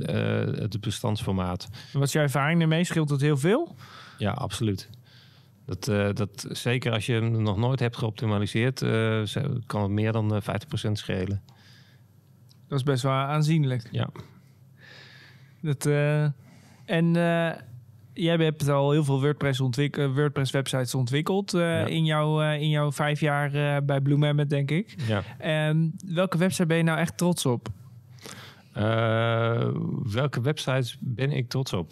uh, 0.54 0.62
het 0.62 0.82
bestandsformaat. 0.82 1.70
Wat 1.94 2.04
is 2.04 2.12
jouw 2.12 2.24
ervaring 2.24 2.62
ermee? 2.62 2.84
Scheelt 2.84 3.10
dat 3.10 3.22
heel 3.22 3.38
veel? 3.38 3.76
Ja, 4.18 4.32
absoluut. 4.32 4.90
Dat, 5.70 5.88
uh, 5.88 6.10
dat, 6.14 6.46
zeker 6.52 6.92
als 6.92 7.06
je 7.06 7.14
hem 7.14 7.42
nog 7.42 7.58
nooit 7.58 7.80
hebt 7.80 7.98
geoptimaliseerd, 7.98 8.82
uh, 8.82 9.24
kan 9.66 9.82
het 9.82 9.92
meer 9.92 10.12
dan 10.12 10.42
50% 10.88 10.92
schelen. 10.92 11.42
Dat 12.68 12.78
is 12.78 12.84
best 12.84 13.04
wel 13.04 13.12
aanzienlijk. 13.12 13.88
Ja. 13.92 14.10
Dat, 15.62 15.86
uh, 15.86 16.24
en 16.86 17.06
uh, 17.16 17.52
jij 18.14 18.36
hebt 18.36 18.70
al 18.70 18.92
heel 18.92 19.04
veel 19.04 19.22
WordPress, 19.22 19.60
WordPress 20.14 20.52
websites 20.52 20.96
ontwikkeld 20.96 21.54
uh, 21.54 21.62
ja. 21.62 21.86
in, 21.86 22.06
jouw, 22.06 22.52
in 22.52 22.70
jouw 22.70 22.92
vijf 22.92 23.20
jaar 23.20 23.84
bij 23.86 24.02
Blue 24.02 24.18
Mammoth, 24.18 24.50
denk 24.50 24.72
ik. 24.72 24.96
Ja. 25.08 25.70
Um, 25.70 25.92
welke 26.06 26.38
website 26.38 26.66
ben 26.66 26.78
je 26.78 26.84
nou 26.84 27.00
echt 27.00 27.18
trots 27.18 27.46
op? 27.46 27.68
welke 30.04 30.42
websites 30.42 30.98
ben 31.00 31.32
ik 31.32 31.50
trots 31.50 31.74
op? 31.74 31.92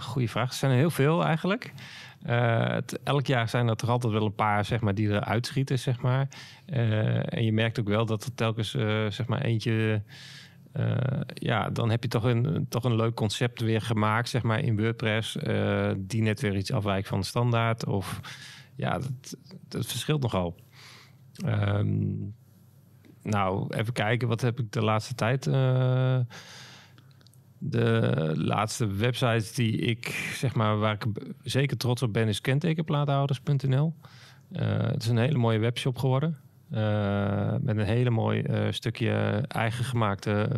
goeie 0.00 0.30
vraag. 0.30 0.48
Er 0.48 0.54
zijn 0.54 0.70
er 0.70 0.76
heel 0.76 0.90
veel 0.90 1.24
eigenlijk. 1.24 1.72
Het, 2.32 3.02
elk 3.02 3.26
jaar 3.26 3.48
zijn 3.48 3.68
er 3.68 3.76
toch 3.76 3.90
altijd 3.90 4.12
wel 4.12 4.24
een 4.24 4.34
paar 4.34 4.64
zeg 4.64 4.80
maar, 4.80 4.94
die 4.94 5.10
er 5.10 5.24
uitschieten. 5.24 5.78
Zeg 5.78 6.00
maar. 6.00 6.28
en 7.24 7.44
je 7.44 7.52
merkt 7.52 7.80
ook 7.80 7.88
wel 7.88 8.06
dat 8.06 8.24
er 8.24 8.34
telkens 8.34 8.70
zeg 9.08 9.26
maar, 9.26 9.40
eentje 9.40 10.02
ja, 11.34 11.70
dan 11.70 11.90
heb 11.90 12.02
je 12.02 12.08
toch 12.08 12.24
een, 12.24 12.66
toch 12.68 12.84
een 12.84 12.96
leuk 12.96 13.14
concept 13.14 13.60
weer 13.60 13.80
gemaakt, 13.80 14.28
zeg 14.28 14.42
maar, 14.42 14.60
in 14.60 14.76
WordPress, 14.76 15.36
die 15.96 16.22
net 16.22 16.40
weer 16.40 16.56
iets 16.56 16.72
afwijkt 16.72 17.08
van 17.08 17.20
de 17.20 17.26
standaard. 17.26 17.86
Of 17.86 18.20
ja, 18.76 18.98
dat, 18.98 19.36
dat 19.68 19.86
verschilt 19.86 20.22
nogal. 20.22 20.56
Um, 21.46 22.34
nou, 23.22 23.74
even 23.76 23.92
kijken, 23.92 24.28
wat 24.28 24.40
heb 24.40 24.60
ik 24.60 24.72
de 24.72 24.82
laatste 24.82 25.14
tijd. 25.14 25.46
De 27.66 28.32
laatste 28.36 28.86
websites 28.86 29.52
die 29.52 29.76
ik, 29.76 30.06
zeg 30.34 30.54
maar, 30.54 30.78
waar 30.78 30.94
ik 30.94 31.04
zeker 31.42 31.76
trots 31.76 32.02
op 32.02 32.12
ben, 32.12 32.28
is 32.28 32.40
kentekenplaathouders.nl. 32.40 33.94
het 34.52 35.02
is 35.02 35.08
een 35.08 35.18
hele 35.18 35.38
mooie 35.38 35.58
webshop 35.58 35.98
geworden. 35.98 36.38
Uh, 36.70 37.54
met 37.60 37.76
een 37.76 37.84
hele 37.84 38.10
mooi 38.10 38.42
uh, 38.42 38.66
stukje 38.70 39.44
eigen 39.48 39.84
gemaakte 39.84 40.48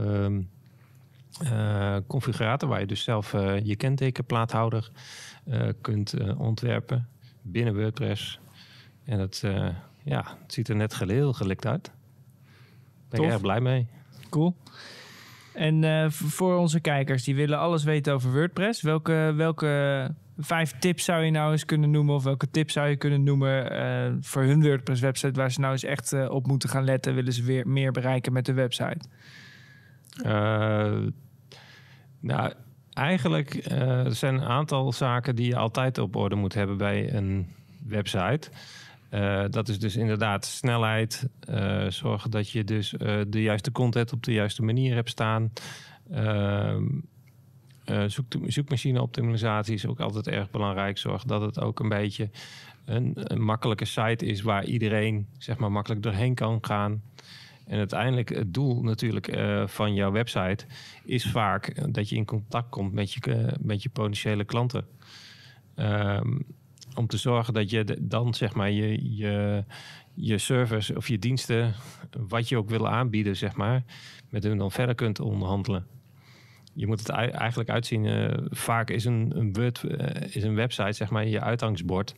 uh, 1.42 1.96
configurator. 2.06 2.68
Waar 2.68 2.80
je 2.80 2.86
dus 2.86 3.02
zelf 3.02 3.32
je 3.62 3.76
kentekenplaathouder 3.76 4.90
kunt 5.80 6.14
ontwerpen 6.36 7.08
binnen 7.42 7.74
WordPress. 7.74 8.38
En 9.04 9.18
het, 9.18 9.42
ja, 10.02 10.36
het 10.42 10.52
ziet 10.52 10.68
er 10.68 10.76
net 10.76 10.94
geheel 10.94 11.32
gelikt 11.32 11.66
uit. 11.66 11.90
Ben 13.08 13.22
ik 13.22 13.30
erg 13.30 13.40
blij 13.40 13.60
mee. 13.60 13.86
Cool. 14.28 14.56
En 15.56 16.12
voor 16.12 16.56
onze 16.56 16.80
kijkers 16.80 17.24
die 17.24 17.34
willen 17.34 17.58
alles 17.58 17.84
weten 17.84 18.14
over 18.14 18.32
WordPress, 18.32 18.82
welke, 18.82 19.32
welke 19.36 20.10
vijf 20.38 20.78
tips 20.78 21.04
zou 21.04 21.24
je 21.24 21.30
nou 21.30 21.52
eens 21.52 21.64
kunnen 21.64 21.90
noemen? 21.90 22.14
Of 22.14 22.24
welke 22.24 22.50
tips 22.50 22.72
zou 22.72 22.88
je 22.88 22.96
kunnen 22.96 23.22
noemen 23.22 23.72
uh, 23.72 24.16
voor 24.20 24.42
hun 24.42 24.62
WordPress 24.62 25.00
website 25.00 25.32
waar 25.40 25.50
ze 25.50 25.60
nou 25.60 25.72
eens 25.72 25.84
echt 25.84 26.12
uh, 26.12 26.30
op 26.30 26.46
moeten 26.46 26.68
gaan 26.68 26.84
letten? 26.84 27.14
Willen 27.14 27.32
ze 27.32 27.42
weer 27.42 27.68
meer 27.68 27.92
bereiken 27.92 28.32
met 28.32 28.46
de 28.46 28.52
website? 28.52 29.08
Nou, 32.20 32.52
eigenlijk 32.92 33.54
er 33.70 34.14
zijn 34.14 34.34
een 34.34 34.48
aantal 34.48 34.92
zaken 34.92 35.36
die 35.36 35.46
je 35.46 35.56
altijd 35.56 35.98
op 35.98 36.16
orde 36.16 36.34
moet 36.34 36.54
hebben 36.54 36.76
bij 36.76 37.14
een 37.14 37.46
website. 37.86 38.50
Dat 39.50 39.68
is 39.68 39.78
dus 39.78 39.96
inderdaad 39.96 40.44
snelheid. 40.44 41.28
zorgen 41.88 42.30
dat 42.30 42.50
je 42.50 42.64
dus 42.64 42.94
de 43.28 43.42
juiste 43.42 43.72
content 43.72 44.12
op 44.12 44.22
de 44.22 44.32
juiste 44.32 44.62
manier 44.62 44.94
hebt 44.94 45.10
staan. 45.10 45.52
Ehm, 46.10 46.84
uh, 47.86 48.04
zoek, 48.06 48.26
zoekmachine-optimalisatie 48.46 49.74
is 49.74 49.86
ook 49.86 50.00
altijd 50.00 50.28
erg 50.28 50.50
belangrijk. 50.50 50.98
Zorg 50.98 51.24
dat 51.24 51.40
het 51.40 51.60
ook 51.60 51.80
een 51.80 51.88
beetje 51.88 52.30
een, 52.84 53.16
makkelijke 53.34 53.84
site 53.84 54.26
is 54.26 54.42
waar 54.42 54.64
iedereen 54.64 55.26
zeg 55.38 55.58
maar, 55.58 55.72
makkelijk 55.72 56.02
doorheen 56.02 56.34
kan 56.34 56.58
gaan. 56.60 57.02
En 57.66 57.78
uiteindelijk 57.78 58.28
het 58.28 58.54
doel 58.54 58.82
natuurlijk 58.82 59.36
uh, 59.36 59.66
van 59.66 59.94
jouw 59.94 60.12
website 60.12 60.66
is 61.04 61.30
vaak 61.30 61.92
dat 61.92 62.08
je 62.08 62.16
in 62.16 62.24
contact 62.24 62.68
komt 62.68 62.92
met 62.92 63.12
je, 63.12 63.20
uh, 63.28 63.46
met 63.60 63.82
je 63.82 63.88
potentiële 63.88 64.44
klanten. 64.44 64.86
Um, 65.76 66.46
om 66.96 67.06
te 67.06 67.16
zorgen 67.16 67.54
dat 67.54 67.70
je 67.70 67.98
dan 68.00 68.34
zeg 68.34 68.54
maar 68.54 68.70
je, 68.70 69.16
je, 69.16 69.64
je 70.14 70.38
service 70.38 70.96
of 70.96 71.08
je 71.08 71.18
diensten, 71.18 71.74
wat 72.28 72.48
je 72.48 72.56
ook 72.56 72.68
wil 72.68 72.88
aanbieden, 72.88 73.36
zeg 73.36 73.56
maar, 73.56 73.84
met 74.30 74.42
hun 74.42 74.58
dan 74.58 74.70
verder 74.70 74.94
kunt 74.94 75.20
onderhandelen 75.20 75.86
je 76.76 76.86
moet 76.86 76.98
het 76.98 77.08
eigenlijk 77.08 77.70
uitzien. 77.70 78.04
Uh, 78.04 78.28
vaak 78.50 78.90
is 78.90 79.04
een, 79.04 79.32
een, 79.34 79.52
Word, 79.52 79.82
uh, 79.82 80.06
is 80.30 80.42
een 80.42 80.54
website, 80.54 80.92
zeg 80.92 81.10
maar, 81.10 81.26
je 81.26 81.40
uitgangsbord 81.40 82.14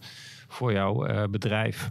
voor 0.48 0.72
jouw 0.72 1.08
uh, 1.08 1.24
bedrijf. 1.30 1.90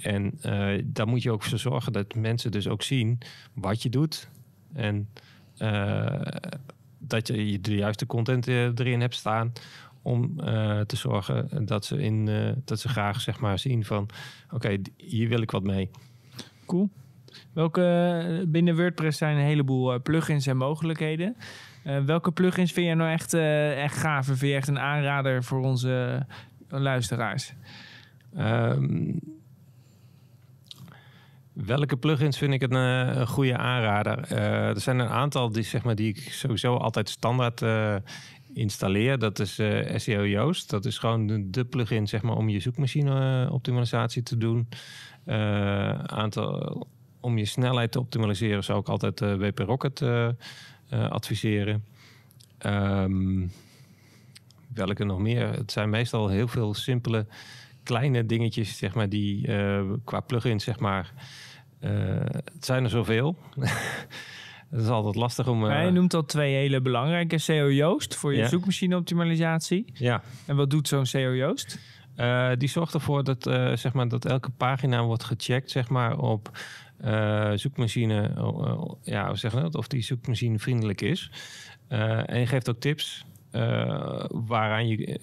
En 0.00 0.38
daar 0.84 1.08
moet 1.08 1.22
je 1.22 1.30
ook 1.30 1.42
voor 1.42 1.58
zorgen 1.58 1.92
dat 1.92 2.14
mensen 2.14 2.50
dus 2.50 2.68
ook 2.68 2.82
zien 2.82 3.18
wat 3.52 3.82
je 3.82 3.88
doet. 3.88 4.28
En 4.72 5.08
dat 6.98 7.26
je 7.26 7.60
de 7.60 7.74
juiste 7.74 8.06
content 8.06 8.46
erin 8.46 9.00
hebt 9.00 9.14
staan 9.14 9.52
om 10.06 10.36
te 10.86 10.96
zorgen 10.96 11.66
dat 11.66 11.84
ze, 11.84 12.02
in, 12.02 12.28
dat 12.64 12.80
ze 12.80 12.88
graag 12.88 13.20
zeg 13.20 13.40
maar, 13.40 13.58
zien 13.58 13.84
van 13.84 14.08
oké, 14.50 14.76
hier 14.96 15.28
wil 15.28 15.40
ik 15.40 15.50
wat 15.50 15.62
mee. 15.62 15.90
Cool. 16.66 16.90
Welke 17.52 18.44
binnen 18.48 18.76
WordPress 18.76 19.18
zijn 19.18 19.36
een 19.36 19.44
heleboel 19.44 20.02
plugins 20.02 20.46
en 20.46 20.56
mogelijkheden. 20.56 21.36
welke 22.06 22.32
plugins 22.32 22.72
vind 22.72 22.86
je 22.86 22.94
nou 22.94 23.10
echt, 23.10 23.34
echt 23.34 23.96
gaaf? 23.96 24.26
Vind 24.26 24.40
je 24.40 24.54
echt 24.54 24.68
een 24.68 24.78
aanrader 24.78 25.44
voor 25.44 25.60
onze 25.60 26.26
luisteraars? 26.68 27.54
Um, 28.38 29.20
welke 31.64 31.96
plugins 31.96 32.38
vind 32.38 32.52
ik 32.52 32.62
een, 32.62 32.72
eh, 32.72 33.16
een 33.16 33.26
goede 33.26 33.56
aanrader? 33.56 34.32
Uh, 34.32 34.68
er 34.68 34.80
zijn 34.80 34.98
een 34.98 35.08
aantal 35.08 35.52
die, 35.52 35.62
zeg 35.62 35.84
maar, 35.84 35.94
die 35.94 36.08
ik 36.08 36.32
sowieso 36.32 36.76
altijd 36.76 37.08
standaard 37.08 37.60
uh, 37.60 37.96
installeer. 38.56 39.18
Dat 39.18 39.38
is 39.38 39.54
SEO 39.94 40.26
Yoast. 40.26 40.70
Dat 40.70 40.84
is 40.84 40.98
gewoon 40.98 41.50
de, 41.50 41.64
plugin 41.64 42.06
zeg 42.06 42.22
maar, 42.22 42.36
om 42.36 42.48
je 42.48 42.60
zoekmachine 42.60 43.48
optimalisatie 43.52 44.22
te 44.22 44.36
doen. 44.36 44.68
aantal, 46.06 46.86
om 47.20 47.38
je 47.38 47.44
snelheid 47.44 47.92
te 47.92 48.00
optimaliseren 48.00 48.64
zou 48.64 48.80
ik 48.80 48.88
altijd 48.88 49.20
WP 49.20 49.58
Rocket 49.58 50.04
adviseren. 50.90 51.84
Um, 52.66 53.52
welke 54.74 55.04
nog 55.04 55.18
meer? 55.18 55.52
Het 55.52 55.72
zijn 55.72 55.90
meestal 55.90 56.28
heel 56.28 56.48
veel 56.48 56.74
simpele 56.74 57.26
kleine 57.82 58.26
dingetjes, 58.26 58.78
zeg 58.78 58.94
maar, 58.94 59.08
die 59.08 59.48
qua 60.04 60.20
plugins, 60.20 60.64
zeg 60.64 60.78
maar, 60.78 61.12
het 61.80 62.64
zijn 62.64 62.84
er 62.84 62.90
zoveel. 62.90 63.36
Het 64.70 64.80
is 64.80 64.88
altijd 64.88 65.14
lastig 65.14 65.48
om. 65.48 65.64
Uh... 65.64 65.84
je 65.84 65.90
noemt 65.90 66.14
al 66.14 66.24
twee 66.24 66.54
hele 66.54 66.80
belangrijke. 66.80 67.38
SEO 67.38 67.72
Joost 67.72 68.14
voor 68.14 68.32
je 68.32 68.38
ja. 68.38 68.48
zoekmachine 68.48 68.96
optimalisatie. 68.96 69.84
Ja. 69.92 70.22
En 70.46 70.56
wat 70.56 70.70
doet 70.70 70.88
zo'n 70.88 71.06
SEO 71.06 71.34
Joost? 71.34 71.78
Uh, 72.16 72.50
die 72.58 72.68
zorgt 72.68 72.94
ervoor 72.94 73.24
dat, 73.24 73.42
zeg 73.74 73.92
maar, 73.92 74.08
dat 74.08 74.24
elke 74.24 74.50
pagina 74.50 75.04
wordt 75.04 75.24
gecheckt 75.24 75.70
zeg 75.70 75.88
maar, 75.88 76.18
op 76.18 76.58
zoekmachine. 77.54 78.30
ja, 79.02 79.34
zeg 79.34 79.52
dat, 79.52 79.74
of 79.74 79.88
die 79.88 80.02
zoekmachine 80.02 80.58
vriendelijk 80.58 81.00
is. 81.00 81.30
en 81.88 82.38
je 82.38 82.46
geeft 82.46 82.68
ook 82.68 82.80
tips 82.80 83.24
waaraan 84.28 84.88
je 84.88 85.20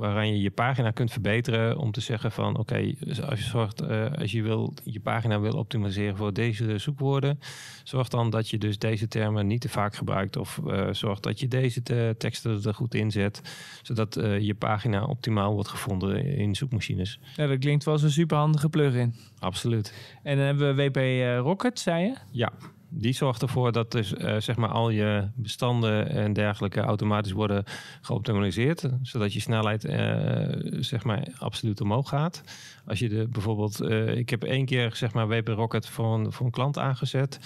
waaraan 0.00 0.28
je 0.28 0.40
je 0.40 0.50
pagina 0.50 0.90
kunt 0.90 1.12
verbeteren 1.12 1.78
om 1.78 1.92
te 1.92 2.00
zeggen 2.00 2.32
van 2.32 2.58
oké, 2.58 2.94
als 3.28 3.40
je 3.40 3.46
zorgt, 3.46 3.82
uh, 3.82 4.10
als 4.12 4.32
je 4.32 4.42
wil, 4.42 4.74
je 4.84 5.00
pagina 5.00 5.40
wil 5.40 5.52
optimaliseren 5.52 6.16
voor 6.16 6.32
deze 6.32 6.78
zoekwoorden, 6.78 7.40
zorg 7.84 8.08
dan 8.08 8.30
dat 8.30 8.48
je 8.48 8.58
dus 8.58 8.78
deze 8.78 9.08
termen 9.08 9.46
niet 9.46 9.60
te 9.60 9.68
vaak 9.68 9.94
gebruikt 9.94 10.36
of 10.36 10.60
uh, 10.66 10.88
zorg 10.92 11.20
dat 11.20 11.40
je 11.40 11.48
deze 11.48 11.82
te, 11.82 12.14
teksten 12.18 12.62
er 12.64 12.74
goed 12.74 12.94
in 12.94 13.10
zet, 13.10 13.42
zodat 13.82 14.16
uh, 14.16 14.38
je 14.38 14.54
pagina 14.54 15.04
optimaal 15.04 15.52
wordt 15.52 15.68
gevonden 15.68 16.24
in 16.24 16.54
zoekmachines. 16.54 17.20
Ja, 17.36 17.46
dat 17.46 17.58
klinkt 17.58 17.84
wel 17.84 17.94
als 17.94 18.02
een 18.02 18.10
superhandige 18.10 18.68
plugin. 18.68 19.14
Absoluut. 19.38 19.94
En 20.22 20.36
dan 20.36 20.46
hebben 20.46 20.76
we 20.76 20.90
WP 20.90 20.96
Rocket, 21.44 21.78
zei 21.78 22.04
je? 22.04 22.14
Ja 22.30 22.52
die 22.92 23.12
zorgt 23.12 23.42
ervoor 23.42 23.72
dat 23.72 23.92
dus, 23.92 24.12
uh, 24.12 24.36
zeg 24.38 24.56
maar 24.56 24.68
al 24.68 24.90
je 24.90 25.28
bestanden 25.34 26.08
en 26.08 26.32
dergelijke 26.32 26.80
automatisch 26.80 27.32
worden 27.32 27.64
geoptimaliseerd. 28.00 28.88
Zodat 29.02 29.32
je 29.32 29.40
snelheid 29.40 29.84
uh, 29.84 30.80
zeg 30.82 31.04
maar 31.04 31.28
absoluut 31.38 31.80
omhoog 31.80 32.08
gaat. 32.08 32.42
Als 32.86 32.98
je 32.98 33.08
de, 33.08 33.28
bijvoorbeeld, 33.28 33.82
uh, 33.82 34.16
ik 34.16 34.30
heb 34.30 34.44
één 34.44 34.64
keer 34.64 34.96
zeg 34.96 35.12
maar 35.12 35.28
WP 35.28 35.48
Rocket 35.48 35.88
voor 35.88 36.14
een, 36.14 36.32
voor 36.32 36.46
een 36.46 36.52
klant 36.52 36.78
aangezet. 36.78 37.38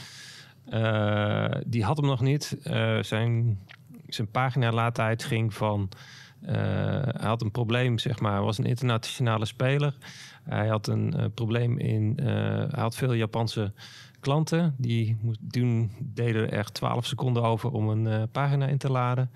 die 1.67 1.85
had 1.85 1.97
hem 1.97 2.07
nog 2.07 2.21
niet. 2.21 2.59
zijn, 3.01 3.59
zijn 4.09 4.31
pagina 4.31 4.73
laadtijd 4.73 5.25
ging 5.25 5.55
van... 5.55 5.89
hij 6.45 7.29
had 7.29 7.43
een 7.43 7.51
probleem, 7.51 7.99
zeg 7.99 8.21
maar. 8.21 8.33
Hij 8.33 8.43
was 8.43 8.59
een 8.59 8.65
internationale 8.65 9.45
speler. 9.45 9.95
Hij 10.43 10.67
had 10.67 10.87
een 10.87 11.31
probleem 11.35 11.79
in... 11.79 12.19
hij 12.71 12.83
had 12.83 12.97
veel 12.97 13.13
Japanse 13.13 13.73
klanten. 14.25 14.75
Die 14.79 15.17
doen, 15.41 15.91
deden 16.01 16.51
er 16.51 16.73
12 16.73 17.07
seconden 17.07 17.43
over 17.43 17.71
om 17.71 17.89
een 17.89 18.07
uh, 18.07 18.23
pagina 18.33 18.67
in 18.67 18.79
te 18.79 18.91
laden. 18.91 19.31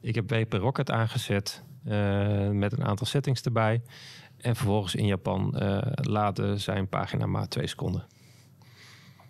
Ik 0.00 0.14
heb 0.14 0.30
WP 0.30 0.52
Rocket 0.52 0.90
aangezet 0.90 1.64
uh, 1.86 2.48
met 2.50 2.72
een 2.72 2.84
aantal 2.84 3.06
settings 3.06 3.42
erbij. 3.42 3.82
En 4.36 4.56
vervolgens 4.56 4.94
in 4.94 5.06
Japan 5.06 5.54
uh, 5.62 5.78
laden 5.94 6.60
zijn 6.60 6.88
pagina 6.88 7.26
maar 7.26 7.48
2 7.48 7.66
seconden. 7.66 8.06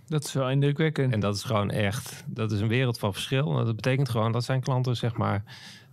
Dat 0.07 0.24
is 0.24 0.33
wel 0.33 0.50
indrukwekkend. 0.50 1.12
En 1.12 1.20
dat 1.20 1.35
is 1.35 1.42
gewoon 1.42 1.70
echt, 1.70 2.24
dat 2.27 2.53
is 2.53 2.61
een 2.61 2.68
wereld 2.68 2.98
van 2.98 3.12
verschil. 3.12 3.53
Dat 3.53 3.77
betekent 3.77 4.09
gewoon 4.09 4.33
dat 4.33 4.44
zijn 4.44 4.61
klanten, 4.61 4.96
zeg 4.96 5.16
maar, 5.16 5.44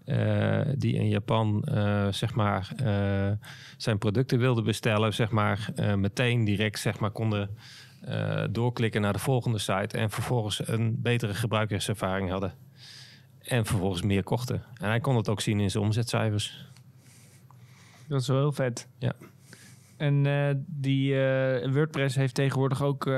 uh, 0.05 0.62
die 0.75 0.93
in 0.93 1.07
Japan, 1.07 1.65
uh, 1.73 2.07
zeg 2.12 2.36
maar, 2.36 2.71
uh, 2.84 3.31
zijn 3.77 3.97
producten 3.97 4.39
wilden 4.39 4.63
bestellen, 4.63 5.13
zeg 5.13 5.31
maar, 5.31 5.69
meteen 5.95 6.43
direct, 6.43 6.79
zeg 6.79 6.99
maar, 6.99 7.12
konden 7.12 7.49
uh, 8.07 8.43
doorklikken 8.51 9.01
naar 9.01 9.13
de 9.13 9.19
volgende 9.19 9.57
site 9.57 9.97
en 9.97 10.09
vervolgens 10.09 10.67
een 10.67 11.01
betere 11.01 11.33
gebruikerservaring 11.33 12.29
hadden. 12.29 12.53
En 13.39 13.65
vervolgens 13.65 14.01
meer 14.01 14.23
kochten. 14.23 14.63
En 14.73 14.87
hij 14.87 14.99
kon 14.99 15.15
het 15.15 15.29
ook 15.29 15.41
zien 15.41 15.59
in 15.59 15.71
zijn 15.71 15.83
omzetcijfers. 15.83 16.69
Dat 18.07 18.21
is 18.21 18.27
wel 18.27 18.37
heel 18.37 18.51
vet. 18.51 18.87
Ja. 18.97 19.13
En 19.97 20.25
uh, 20.25 20.49
die 20.65 21.13
uh, 21.13 21.73
WordPress 21.73 22.15
heeft 22.15 22.33
tegenwoordig 22.33 22.81
ook 22.83 23.09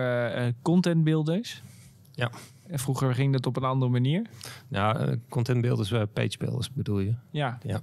content 0.61 1.03
builders. 1.03 1.63
Ja. 2.11 2.31
En 2.67 2.79
vroeger 2.79 3.13
ging 3.13 3.33
dat 3.33 3.45
op 3.45 3.57
een 3.57 3.63
andere 3.63 3.91
manier. 3.91 4.25
Nou, 4.67 5.19
content 5.29 5.61
builders, 5.61 5.89
page 5.89 6.37
builders 6.37 6.71
bedoel 6.71 6.99
je? 6.99 7.13
Ja. 7.31 7.57
ja. 7.63 7.81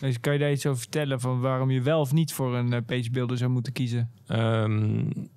Dus 0.00 0.20
kan 0.20 0.32
je 0.32 0.38
daar 0.38 0.50
iets 0.50 0.66
over 0.66 0.80
vertellen 0.80 1.20
van 1.20 1.40
waarom 1.40 1.70
je 1.70 1.82
wel 1.82 2.00
of 2.00 2.12
niet 2.12 2.32
voor 2.32 2.56
een 2.56 2.84
page 2.84 3.10
builder 3.10 3.36
zou 3.36 3.50
moeten 3.50 3.72
kiezen? 3.72 4.10
Um, 4.28 5.28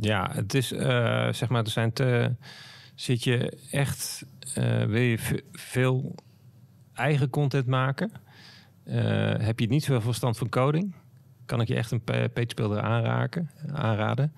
ja, 0.00 0.30
het 0.32 0.54
is 0.54 0.72
uh, 0.72 1.32
zeg 1.32 1.48
maar, 1.48 1.64
er 1.64 1.70
zijn 1.70 1.92
te. 1.92 2.34
Zit 2.94 3.24
je 3.24 3.58
echt. 3.70 4.26
Uh, 4.58 4.84
wil 4.84 5.00
je 5.00 5.42
veel 5.52 6.14
eigen 6.94 7.30
content 7.30 7.66
maken? 7.66 8.12
Uh, 8.84 8.94
heb 9.38 9.60
je 9.60 9.66
niet 9.66 9.84
zoveel 9.84 10.00
verstand 10.00 10.38
van 10.38 10.48
coding? 10.48 10.94
Kan 11.46 11.60
ik 11.60 11.68
je 11.68 11.74
echt 11.74 11.90
een 11.90 12.04
page 12.04 12.54
builder 12.54 12.80
aanraken, 12.80 13.50
aanraden? 13.72 14.32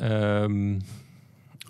Um, 0.00 0.80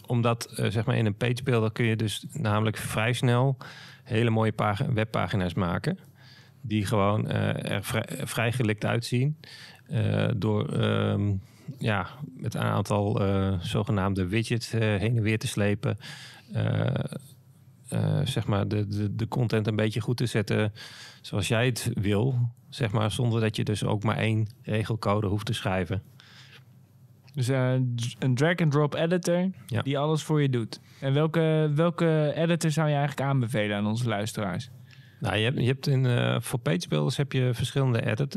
omdat 0.07 0.53
zeg 0.57 0.85
maar 0.85 0.97
in 0.97 1.07
een 1.07 1.16
page 1.16 1.42
builder 1.45 1.73
kun 1.73 1.85
je 1.85 1.97
dus 1.97 2.25
namelijk 2.33 2.77
vrij 2.77 3.12
snel 3.12 3.57
hele 4.05 4.31
mooie 4.31 4.55
webpagina's 4.95 5.55
maken. 5.55 5.99
Die 6.61 6.87
gewoon 6.87 7.29
er 7.31 7.85
vrij, 8.25 8.53
gelikt 8.53 8.85
uitzien. 8.85 9.37
door 10.37 10.73
um, 10.73 11.40
ja, 11.79 12.07
met 12.37 12.55
een 12.55 12.61
aantal 12.61 13.22
uh, 13.22 13.61
zogenaamde 13.61 14.27
widgets 14.27 14.75
uh, 14.75 14.81
heen 14.81 15.16
en 15.16 15.22
weer 15.22 15.38
te 15.38 15.46
slepen. 15.46 15.98
Uh, 16.55 18.20
zeg 18.25 18.46
maar 18.46 18.68
de, 18.68 18.87
de, 18.87 19.16
de 19.16 19.29
content 19.29 19.66
een 19.66 19.77
beetje 19.77 20.01
goed 20.01 20.16
te 20.16 20.27
zetten 20.27 20.72
zoals 21.20 21.48
jij 21.48 21.66
het 21.66 21.90
wil. 21.94 22.38
Zeg 22.68 22.92
maar, 22.92 23.11
zonder 23.11 23.40
dat 23.40 23.57
je 23.57 23.64
dus 23.64 23.85
ook 23.85 24.03
maar 24.03 24.16
één 24.16 24.48
regelcode 24.62 25.27
hoeft 25.27 25.46
te 25.46 25.53
schrijven. 25.53 26.03
Dus 27.35 27.48
een 28.18 28.35
drag-and-drop 28.35 28.94
editor 28.94 29.51
ja. 29.66 29.83
die 29.83 29.98
alles 29.98 30.22
voor 30.22 30.42
je 30.42 30.48
doet. 30.48 30.81
En 31.01 31.12
welke, 31.12 31.70
welke 31.75 32.33
editor 32.37 32.70
zou 32.70 32.88
je 32.88 32.94
eigenlijk 32.94 33.29
aanbevelen 33.29 33.77
aan 33.77 33.87
onze 33.87 34.09
luisteraars? 34.09 34.70
Nou, 35.20 35.37
je 35.37 35.44
hebt, 35.44 35.59
je 35.59 35.66
hebt 35.66 35.87
in, 35.87 36.07
voor 36.42 36.59
page 36.59 36.88
builders 36.88 37.16
heb 37.16 37.33
je 37.33 37.51
verschillende 37.55 38.07
edit. 38.07 38.35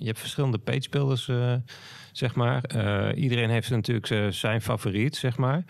Je 0.00 0.06
hebt 0.06 0.18
verschillende 0.18 0.58
page 0.58 0.88
builders 0.90 1.28
zeg 2.12 2.34
maar. 2.34 2.64
Uh, 2.74 3.22
iedereen 3.22 3.50
heeft 3.50 3.70
natuurlijk 3.70 4.34
zijn 4.34 4.62
favoriet, 4.62 5.16
zeg 5.16 5.36
maar. 5.36 5.64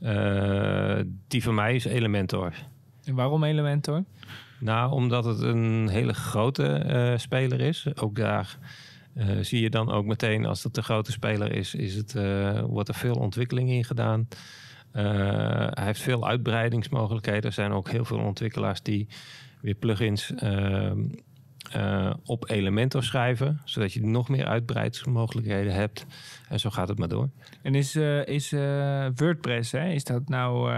Uh, 0.00 1.00
die 1.28 1.42
van 1.42 1.54
mij 1.54 1.74
is 1.74 1.84
Elementor. 1.84 2.52
En 3.04 3.14
waarom 3.14 3.44
Elementor? 3.44 4.04
Nou, 4.60 4.92
omdat 4.92 5.24
het 5.24 5.40
een 5.40 5.88
hele 5.88 6.14
grote 6.14 7.14
speler 7.16 7.60
is. 7.60 7.86
Ook 7.96 8.16
daar 8.16 8.58
zie 9.40 9.60
je 9.60 9.70
dan 9.70 9.90
ook 9.90 10.04
meteen, 10.04 10.46
als 10.46 10.62
het 10.62 10.76
een 10.76 10.82
grote 10.82 11.12
speler 11.12 11.52
is, 11.52 11.74
is 11.74 11.94
het, 11.94 12.12
wordt 12.66 12.88
er 12.88 12.94
veel 12.94 13.14
ontwikkeling 13.14 13.70
in 13.70 13.84
gedaan. 13.84 14.28
hij 14.92 15.84
heeft 15.84 16.00
veel 16.00 16.28
uitbreidingsmogelijkheden. 16.28 17.42
Er 17.42 17.52
zijn 17.52 17.72
ook 17.72 17.90
heel 17.90 18.04
veel 18.04 18.18
ontwikkelaars 18.18 18.82
die 18.82 19.08
weer 19.60 19.74
plugins 19.74 20.34
ehm, 20.34 21.00
uh, 21.76 22.14
op 22.24 22.50
Elementor 22.50 23.02
schrijven, 23.02 23.60
zodat 23.64 23.92
je 23.92 24.06
nog 24.06 24.28
meer 24.28 24.46
uitbreidingsmogelijkheden 24.46 25.74
hebt. 25.74 26.06
En 26.48 26.60
zo 26.60 26.70
gaat 26.70 26.88
het 26.88 26.98
maar 26.98 27.08
door. 27.08 27.30
En 27.62 27.74
is, 27.74 27.96
uh, 27.96 28.26
is 28.26 28.52
uh, 28.52 29.06
WordPress, 29.14 29.72
hè, 29.72 29.88
is 29.88 30.04
dat 30.04 30.28
nou 30.28 30.72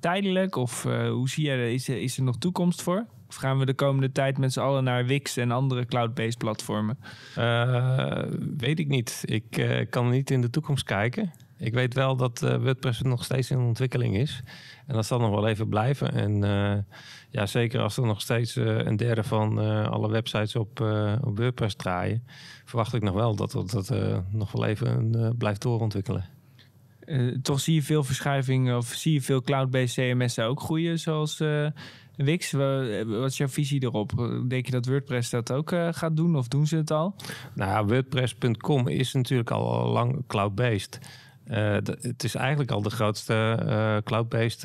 tijdelijk? 0.00 0.56
Of 0.56 0.82
hoe 0.82 1.28
zie 1.28 1.50
je, 1.50 1.72
is, 1.72 1.88
is 1.88 2.16
er 2.16 2.22
nog 2.22 2.38
toekomst 2.38 2.82
voor? 2.82 3.06
Of 3.28 3.34
gaan 3.34 3.58
we 3.58 3.66
de 3.66 3.74
komende 3.74 4.12
tijd 4.12 4.38
met 4.38 4.52
z'n 4.52 4.60
allen 4.60 4.84
naar 4.84 5.06
Wix 5.06 5.36
en 5.36 5.50
andere 5.50 5.86
cloud-based 5.86 6.38
platformen? 6.38 6.98
weet 8.56 8.78
ik 8.78 8.88
niet. 8.88 9.22
Ik 9.24 9.86
kan 9.90 10.10
niet 10.10 10.30
in 10.30 10.40
de 10.40 10.50
toekomst 10.50 10.84
kijken. 10.84 11.32
Ik 11.62 11.72
weet 11.72 11.94
wel 11.94 12.16
dat 12.16 12.40
WordPress 12.40 13.02
nog 13.02 13.24
steeds 13.24 13.50
in 13.50 13.58
ontwikkeling 13.58 14.16
is. 14.16 14.42
En 14.86 14.94
dat 14.94 15.06
zal 15.06 15.18
nog 15.18 15.30
wel 15.30 15.48
even 15.48 15.68
blijven. 15.68 16.12
En 16.12 16.40
ja, 17.30 17.46
zeker 17.46 17.80
als 17.80 17.96
er 17.96 18.06
nog 18.06 18.20
steeds 18.20 18.56
een 18.56 18.96
derde 18.96 19.22
van 19.24 19.58
alle 19.88 20.10
websites 20.10 20.56
op, 20.56 20.80
op 21.24 21.38
WordPress 21.38 21.74
draaien, 21.74 22.26
verwacht 22.64 22.94
ik 22.94 23.02
nog 23.02 23.14
wel 23.14 23.36
dat 23.36 23.52
dat, 23.52 23.70
dat 23.70 23.94
nog 24.30 24.52
wel 24.52 24.64
even 24.64 25.34
blijft 25.38 25.62
doorontwikkelen. 25.62 26.24
Uh, 27.06 27.36
toch 27.42 27.60
zie 27.60 27.74
je 27.74 27.82
veel 27.82 28.04
verschuiving 28.04 28.74
of 28.74 28.86
zie 28.86 29.12
je 29.12 29.20
veel 29.20 29.42
cloud-based 29.42 29.94
CMS'en 29.94 30.44
ook 30.44 30.60
groeien, 30.60 30.98
zoals 30.98 31.40
uh, 31.40 31.66
Wix. 32.16 32.52
Wat 33.06 33.30
is 33.30 33.36
jouw 33.36 33.48
visie 33.48 33.82
erop? 33.82 34.12
Denk 34.48 34.66
je 34.66 34.72
dat 34.72 34.86
WordPress 34.86 35.30
dat 35.30 35.52
ook 35.52 35.72
uh, 35.72 35.88
gaat 35.90 36.16
doen 36.16 36.36
of 36.36 36.48
doen 36.48 36.66
ze 36.66 36.76
het 36.76 36.90
al? 36.90 37.14
Nou, 37.54 37.86
WordPress.com 37.86 38.88
is 38.88 39.12
natuurlijk 39.12 39.50
al 39.50 39.88
lang 39.88 40.26
cloud-based. 40.26 40.98
Het 41.44 42.24
is 42.24 42.34
eigenlijk 42.34 42.70
al 42.70 42.82
de 42.82 42.90
grootste 42.90 44.00
cloud-based 44.04 44.62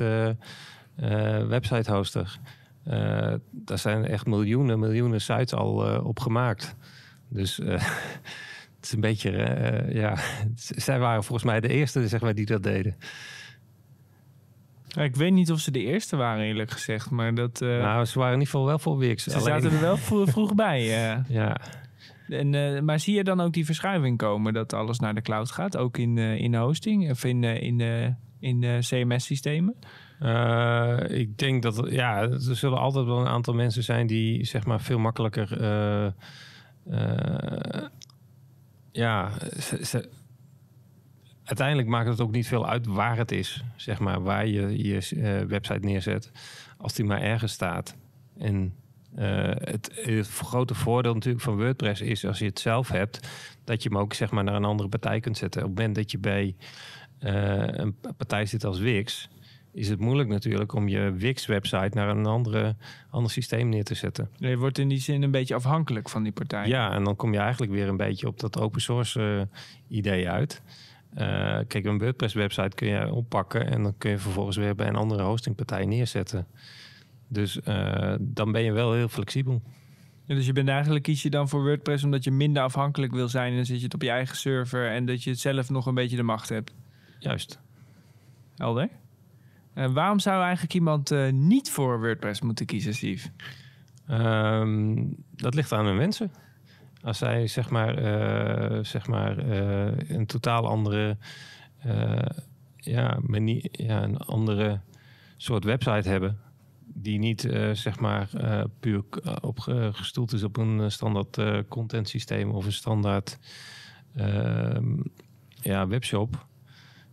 website 1.48 1.92
hoster. 1.92 2.38
daar 3.50 3.78
zijn 3.78 4.06
echt 4.06 4.26
miljoenen, 4.26 4.78
miljoenen 4.78 5.20
sites 5.20 5.54
al 5.54 6.00
op 6.04 6.20
gemaakt. 6.20 6.76
Dus 7.28 7.60
Het 8.78 8.86
is 8.86 8.92
een 8.92 9.00
beetje, 9.00 9.30
ja, 9.92 10.18
zij 10.86 10.98
waren 10.98 11.24
volgens 11.24 11.46
mij 11.46 11.60
de 11.60 11.68
eerste 11.68 12.08
zeg 12.08 12.20
maar, 12.20 12.34
die 12.34 12.46
dat 12.46 12.62
deden. 12.62 12.96
ik 14.96 15.16
weet 15.16 15.32
niet 15.32 15.50
of 15.50 15.60
ze 15.60 15.70
de 15.70 15.82
eerste 15.84 16.16
waren, 16.16 16.44
eerlijk 16.44 16.70
gezegd. 16.70 17.10
Maar 17.10 17.34
dat, 17.34 17.60
uh, 17.60 17.68
nou, 17.68 18.04
ze 18.04 18.18
waren 18.18 18.34
in 18.34 18.38
ieder 18.38 18.52
geval 18.52 18.66
wel 18.66 18.78
voor 18.78 18.98
Wix. 18.98 19.22
Ze 19.22 19.40
zaten 19.40 19.72
er 19.72 19.80
wel 19.80 19.96
vroeg, 19.96 20.54
bij. 20.54 21.12
Uh. 21.12 21.24
Ja. 21.38 21.56
En, 22.28 22.84
maar 22.84 23.00
zie 23.00 23.14
je 23.14 23.24
dan 23.24 23.40
ook 23.40 23.52
die 23.52 23.64
verschuiving 23.64 24.18
komen 24.18 24.52
dat 24.52 24.72
alles 24.72 24.98
naar 24.98 25.14
de 25.14 25.22
cloud 25.22 25.50
gaat? 25.50 25.76
Ook 25.76 25.98
in, 25.98 26.18
in 26.18 26.54
hosting 26.54 27.10
of 27.10 27.24
in, 27.24 27.44
in, 27.44 27.80
in 28.40 28.80
CMS-systemen? 28.80 29.74
ik 31.08 31.38
denk 31.38 31.62
dat 31.62 31.86
ja, 31.90 32.20
er 32.20 32.56
zullen 32.56 32.78
altijd 32.78 33.06
wel 33.06 33.20
een 33.20 33.28
aantal 33.28 33.54
mensen 33.54 33.82
zijn 33.82 34.06
die 34.06 34.44
zeg 34.44 34.66
maar 34.66 34.80
veel 34.80 34.98
makkelijker 34.98 35.62
ja, 38.98 39.30
uiteindelijk 41.44 41.88
maakt 41.88 42.08
het 42.08 42.20
ook 42.20 42.30
niet 42.30 42.46
veel 42.46 42.68
uit 42.68 42.86
waar 42.86 43.16
het 43.16 43.32
is, 43.32 43.64
zeg 43.76 43.98
maar, 43.98 44.22
waar 44.22 44.46
je 44.46 44.84
je 44.84 45.44
website 45.48 45.86
neerzet, 45.86 46.32
als 46.76 46.94
die 46.94 47.04
maar 47.04 47.20
ergens 47.20 47.52
staat. 47.52 47.96
En 48.38 48.74
uh, 49.18 49.50
het, 49.54 49.90
het, 49.94 50.28
grote 50.28 50.74
voordeel 50.74 51.14
natuurlijk 51.14 51.44
van 51.44 51.56
WordPress 51.56 52.00
is 52.00 52.26
als 52.26 52.38
je 52.38 52.44
het 52.44 52.60
zelf 52.60 52.88
hebt, 52.88 53.28
dat 53.64 53.82
je 53.82 53.88
hem 53.88 53.98
ook 53.98 54.14
zeg 54.14 54.30
maar 54.30 54.44
naar 54.44 54.54
een 54.54 54.64
andere 54.64 54.88
partij 54.88 55.20
kunt 55.20 55.36
zetten. 55.36 55.62
Op 55.62 55.68
het 55.68 55.76
moment 55.76 55.96
dat 55.96 56.10
je 56.10 56.18
bij 56.18 56.56
uh, 57.20 57.66
een 57.66 57.96
partij 58.16 58.46
zit 58.46 58.64
als 58.64 58.78
Wix, 58.78 59.28
is 59.72 59.88
het 59.88 60.00
moeilijk 60.00 60.28
natuurlijk 60.28 60.72
om 60.72 60.88
je 60.88 61.12
Wix-website 61.12 61.90
naar 61.92 62.08
een 62.08 62.26
andere, 62.26 62.76
ander 63.10 63.30
systeem 63.30 63.68
neer 63.68 63.84
te 63.84 63.94
zetten. 63.94 64.30
Je 64.36 64.56
wordt 64.56 64.78
in 64.78 64.88
die 64.88 65.00
zin 65.00 65.22
een 65.22 65.30
beetje 65.30 65.54
afhankelijk 65.54 66.08
van 66.08 66.22
die 66.22 66.32
partij. 66.32 66.66
Ja, 66.66 66.92
en 66.92 67.04
dan 67.04 67.16
kom 67.16 67.32
je 67.32 67.38
eigenlijk 67.38 67.72
weer 67.72 67.88
een 67.88 67.96
beetje 67.96 68.26
op 68.26 68.40
dat 68.40 68.58
open 68.58 68.80
source 68.80 69.20
uh, 69.20 69.42
idee 69.98 70.28
uit. 70.28 70.62
Uh, 71.18 71.58
kijk, 71.66 71.84
een 71.84 71.98
WordPress-website 71.98 72.74
kun 72.74 72.88
je 72.88 73.12
oppakken 73.12 73.66
en 73.66 73.82
dan 73.82 73.94
kun 73.98 74.10
je 74.10 74.18
vervolgens 74.18 74.56
weer 74.56 74.74
bij 74.74 74.86
een 74.86 74.96
andere 74.96 75.22
hostingpartij 75.22 75.86
neerzetten. 75.86 76.46
Dus 77.28 77.58
uh, 77.64 78.14
dan 78.20 78.52
ben 78.52 78.62
je 78.62 78.72
wel 78.72 78.92
heel 78.92 79.08
flexibel. 79.08 79.62
Ja, 80.24 80.34
dus 80.34 80.46
je 80.46 80.52
bent 80.52 80.68
eigenlijk 80.68 81.04
kies 81.04 81.22
je 81.22 81.30
dan 81.30 81.48
voor 81.48 81.62
WordPress 81.62 82.04
omdat 82.04 82.24
je 82.24 82.30
minder 82.30 82.62
afhankelijk 82.62 83.12
wil 83.12 83.28
zijn 83.28 83.50
en 83.50 83.56
dan 83.56 83.64
zit 83.64 83.78
je 83.78 83.84
het 83.84 83.94
op 83.94 84.02
je 84.02 84.10
eigen 84.10 84.36
server 84.36 84.90
en 84.90 85.06
dat 85.06 85.22
je 85.22 85.30
het 85.30 85.38
zelf 85.38 85.70
nog 85.70 85.86
een 85.86 85.94
beetje 85.94 86.16
de 86.16 86.22
macht 86.22 86.48
hebt. 86.48 86.74
Juist. 87.18 87.60
Helder. 88.56 88.88
Uh, 89.74 89.92
waarom 89.92 90.18
zou 90.18 90.42
eigenlijk 90.42 90.74
iemand 90.74 91.10
uh, 91.10 91.32
niet 91.32 91.70
voor 91.70 92.00
WordPress 92.00 92.40
moeten 92.40 92.66
kiezen, 92.66 92.94
Steve? 92.94 93.28
Um, 94.10 95.16
dat 95.30 95.54
ligt 95.54 95.72
aan 95.72 95.86
de 95.86 95.92
mensen. 95.92 96.32
Als 97.02 97.18
zij 97.18 97.46
zeg 97.46 97.70
maar, 97.70 98.02
uh, 98.02 98.84
zeg 98.84 99.06
maar 99.06 99.38
een 100.08 100.26
totaal 100.26 100.66
andere, 100.66 101.16
ja, 102.76 103.18
manier, 103.20 103.68
ja, 103.72 104.02
een 104.02 104.16
andere 104.16 104.80
soort 105.36 105.64
website 105.64 106.08
hebben, 106.08 106.38
die 107.02 107.18
niet 107.18 107.40
zeg 107.72 108.00
maar 108.00 108.28
puur 108.80 109.02
op 109.40 109.58
gestoeld 109.92 110.32
is 110.32 110.42
op 110.42 110.56
een 110.56 110.90
standaard 110.90 111.38
content 111.68 112.08
systeem 112.08 112.50
of 112.50 112.64
een 112.64 112.72
standaard 112.72 113.38
ehm, 114.14 114.96
ja, 115.60 115.86
webshop 115.86 116.46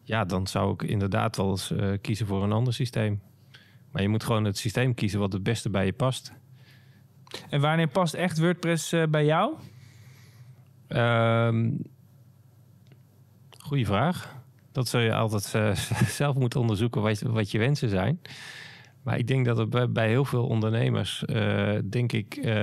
ja, 0.06 0.26
dan 0.26 0.48
zou 0.48 0.74
ik 0.74 0.84
inderdaad 0.84 1.36
wel 1.38 1.50
eens 1.50 1.71
uh, 1.71 1.93
kiezen 2.02 2.28
voor 2.28 2.43
een 2.43 2.52
ander 2.52 2.74
systeem. 2.74 3.21
Maar 3.91 4.02
je 4.02 4.08
moet 4.08 4.24
gewoon 4.24 4.43
het 4.43 4.58
systeem 4.58 4.93
kiezen 4.93 5.19
wat 5.19 5.34
het 5.34 5.43
beste 5.43 5.69
bij 5.69 5.86
je 5.86 5.93
past. 5.93 6.34
En 7.50 7.62
wanneer 7.62 7.88
past 7.88 8.13
echt 8.13 8.39
WordPress 8.39 8.93
uh, 8.93 9.04
bij 9.06 9.26
jou? 9.26 9.56
Um, 10.88 11.78
goeie 13.58 13.86
vraag. 13.86 14.36
Dat 14.71 14.88
zul 14.88 15.00
je 15.00 15.13
altijd 15.13 15.54
uh, 15.56 15.76
zelf 16.21 16.36
moeten 16.36 16.60
onderzoeken 16.60 17.02
wat, 17.02 17.21
wat 17.21 17.52
je 17.52 17.58
wensen 17.58 17.89
zijn. 17.89 18.21
Maar 19.06 19.18
ik 19.18 19.28
denk 19.28 19.46
dat 19.46 19.60
er 19.60 19.91
bij, 19.91 20.08
heel 20.08 20.26
veel 20.26 20.48
ondernemers, 20.48 21.24
denk 21.84 22.12
ik, 22.12 22.54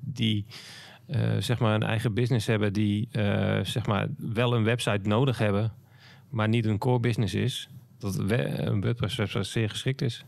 die 0.00 0.46
zeg 1.38 1.58
maar 1.58 1.74
een 1.74 1.82
eigen 1.82 2.14
business 2.14 2.46
hebben, 2.46 2.72
die 2.72 3.08
zeg 3.62 3.86
maar 3.86 4.08
wel 4.16 4.54
een 4.54 4.64
website 4.64 5.08
nodig 5.08 5.38
hebben 5.38 5.72
maar 6.30 6.48
niet 6.48 6.66
een 6.66 6.78
core 6.78 7.00
business 7.00 7.34
is, 7.34 7.68
dat 7.98 8.18
een 8.18 8.80
WordPress 8.80 9.52
zeer 9.52 9.70
geschikt 9.70 10.02
is. 10.02 10.24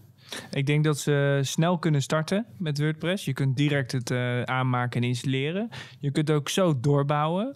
Ik 0.51 0.67
denk 0.67 0.85
dat 0.85 0.99
ze 0.99 1.41
snel 1.43 1.79
kunnen 1.79 2.03
starten 2.03 2.47
met 2.57 2.79
WordPress. 2.79 3.25
Je 3.25 3.33
kunt 3.33 3.57
direct 3.57 3.93
het 3.93 4.11
aanmaken 4.49 5.03
en 5.03 5.09
installeren. 5.09 5.69
Je 6.01 6.11
kunt 6.11 6.31
ook 6.31 6.49
zo 6.49 6.81
doorbouwen. 6.81 7.55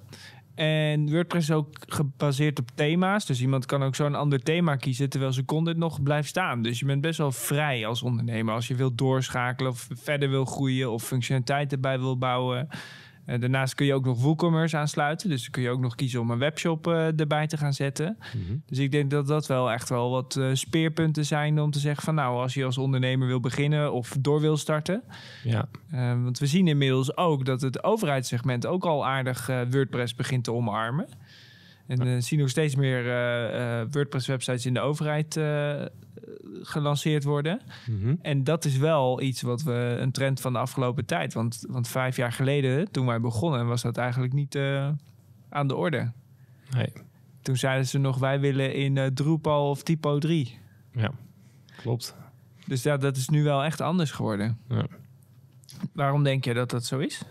En 0.56 1.10
WordPress 1.10 1.48
is 1.48 1.54
ook 1.54 1.68
gebaseerd 1.86 2.58
op 2.58 2.70
thema's. 2.74 3.26
Dus 3.26 3.40
iemand 3.40 3.66
kan 3.66 3.82
ook 3.82 3.94
zo'n 3.94 4.14
ander 4.14 4.42
thema 4.42 4.76
kiezen 4.76 5.08
terwijl 5.08 5.32
zijn 5.32 5.46
content 5.46 5.76
nog 5.76 6.02
blijft 6.02 6.28
staan. 6.28 6.62
Dus 6.62 6.78
je 6.78 6.84
bent 6.84 7.00
best 7.00 7.18
wel 7.18 7.32
vrij 7.32 7.86
als 7.86 8.02
ondernemer. 8.02 8.54
Als 8.54 8.68
je 8.68 8.74
wilt 8.74 8.98
doorschakelen 8.98 9.70
of 9.70 9.88
verder 9.92 10.30
wil 10.30 10.44
groeien 10.44 10.90
of 10.90 11.02
functionaliteiten 11.02 11.80
bij 11.80 11.98
wil 11.98 12.18
bouwen. 12.18 12.68
Uh, 13.26 13.40
daarnaast 13.40 13.74
kun 13.74 13.86
je 13.86 13.94
ook 13.94 14.04
nog 14.04 14.22
WooCommerce 14.22 14.76
aansluiten. 14.76 15.28
Dus 15.28 15.42
dan 15.42 15.50
kun 15.50 15.62
je 15.62 15.70
ook 15.70 15.80
nog 15.80 15.94
kiezen 15.94 16.20
om 16.20 16.30
een 16.30 16.38
webshop 16.38 16.86
uh, 16.86 17.20
erbij 17.20 17.46
te 17.46 17.56
gaan 17.56 17.72
zetten. 17.72 18.18
Mhm. 18.18 18.56
Dus 18.66 18.78
ik 18.78 18.90
denk 18.90 19.10
dat 19.10 19.26
dat 19.26 19.46
wel 19.46 19.70
echt 19.70 19.88
wel 19.88 20.10
wat 20.10 20.36
uh, 20.38 20.48
speerpunten 20.52 21.24
zijn 21.24 21.60
om 21.60 21.70
te 21.70 21.78
zeggen 21.78 22.02
van 22.02 22.14
nou, 22.14 22.40
als 22.40 22.54
je 22.54 22.64
als 22.64 22.78
ondernemer 22.78 23.26
wil 23.26 23.40
beginnen 23.40 23.92
of 23.92 24.16
door 24.20 24.40
wil 24.40 24.56
starten. 24.56 25.02
Ja. 25.44 25.68
want 26.22 26.38
we 26.38 26.46
zien 26.46 26.68
inmiddels 26.68 27.16
ook 27.16 27.44
dat 27.44 27.60
het 27.60 27.84
overheidssegment 27.84 28.66
ook 28.66 28.84
al 28.84 29.06
aardig 29.06 29.46
WordPress 29.46 30.14
begint 30.14 30.44
te 30.44 30.52
omarmen. 30.52 31.08
En 31.86 32.22
zien 32.22 32.38
nog 32.38 32.48
steeds 32.48 32.74
meer 32.74 33.06
uh, 33.06 33.80
WordPress-websites 33.90 34.66
in 34.66 34.74
de 34.74 34.80
overheid 34.80 35.40
gelanceerd 36.62 37.24
worden. 37.24 37.60
Mhm. 37.86 38.14
En 38.22 38.44
dat 38.44 38.64
is 38.64 38.76
wel 38.76 39.20
iets 39.20 39.42
wat 39.42 39.62
we 39.62 39.96
een 40.00 40.12
trend 40.12 40.40
van 40.40 40.52
de 40.52 40.58
afgelopen 40.58 41.04
tijd. 41.04 41.34
Want, 41.34 41.64
want 41.68 41.88
vijf 41.88 42.16
jaar 42.16 42.32
geleden, 42.32 42.90
toen 42.90 43.06
wij 43.06 43.20
begonnen, 43.20 43.66
was 43.66 43.82
dat 43.82 43.96
eigenlijk 43.96 44.32
niet 44.32 44.58
aan 45.48 45.66
de 45.66 45.76
orde. 45.76 46.12
Nee. 46.70 46.92
Toen 47.42 47.56
zeiden 47.56 47.86
ze 47.86 47.98
nog: 47.98 48.18
wij 48.18 48.40
willen 48.40 48.74
in 48.74 49.14
Drupal 49.14 49.70
of 49.70 49.82
Typo 49.82 50.18
3. 50.18 50.58
Ja, 50.92 51.10
klopt. 51.76 52.16
Dus 52.66 52.82
ja, 52.82 52.96
dat 52.96 53.16
is 53.16 53.28
nu 53.28 53.42
wel 53.42 53.64
echt 53.64 53.80
anders 53.80 54.10
geworden. 54.10 54.58
Ja. 54.68 54.86
Waarom 55.92 56.22
denk 56.22 56.44
je 56.44 56.54
dat 56.54 56.70
dat 56.70 56.84
zo 56.84 56.98
is? 56.98 57.22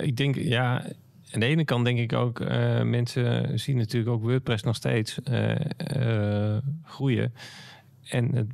ik 0.00 0.16
denk, 0.16 0.34
ja, 0.34 0.84
aan 1.32 1.40
de 1.40 1.46
ene 1.46 1.64
kant 1.64 1.84
denk 1.84 1.98
ik 1.98 2.12
ook, 2.12 2.40
uh, 2.40 2.82
mensen 2.82 3.58
zien 3.58 3.76
natuurlijk 3.76 4.10
ook 4.12 4.22
WordPress 4.22 4.62
nog 4.62 4.76
steeds 4.76 5.18
uh, 5.30 5.54
uh, 5.96 6.56
groeien. 6.84 7.34
En 8.08 8.34
het 8.34 8.46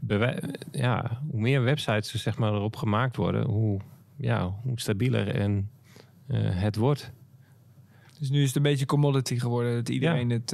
ja, 0.73 1.21
hoe 1.31 1.41
meer 1.41 1.63
websites 1.63 2.13
er 2.13 2.19
zeg 2.19 2.39
maar, 2.39 2.53
erop 2.53 2.77
gemaakt 2.77 3.17
worden, 3.17 3.47
hoe, 3.47 3.81
ja, 4.17 4.55
hoe 4.63 4.81
stabieler 4.81 5.29
en, 5.29 5.71
het 6.37 6.77
wordt. 6.77 7.13
Dus 8.19 8.31
nu 8.31 8.41
is 8.41 8.47
het 8.47 8.57
een 8.57 8.63
beetje 8.63 8.87
commodity 8.87 9.39
geworden, 9.39 9.75
dat 9.75 9.89
iedereen 9.89 10.31
het... 10.31 10.49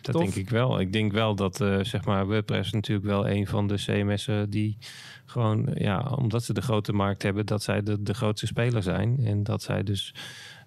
dat 0.00 0.16
denk 0.16 0.34
ik 0.34 0.50
wel. 0.50 0.80
Ik 0.80 0.92
denk 0.92 1.12
wel 1.12 1.34
dat 1.34 1.56
zeg 1.82 2.04
maar 2.04 2.26
WordPress 2.26 2.72
natuurlijk 2.72 3.06
wel 3.06 3.28
een 3.28 3.46
van 3.46 3.66
de 3.66 3.74
CMS'en 3.74 4.50
die 4.50 4.78
gewoon, 5.24 5.68
ja, 5.74 6.00
omdat 6.00 6.44
ze 6.44 6.52
de 6.52 6.62
grote 6.62 6.92
markt 6.92 7.22
hebben, 7.22 7.46
dat 7.46 7.62
zij 7.62 7.82
de, 7.82 8.02
de 8.02 8.14
grootste 8.14 8.46
speler 8.46 8.82
zijn. 8.82 9.18
En 9.24 9.42
dat 9.42 9.62
zij 9.62 9.82
dus 9.82 10.14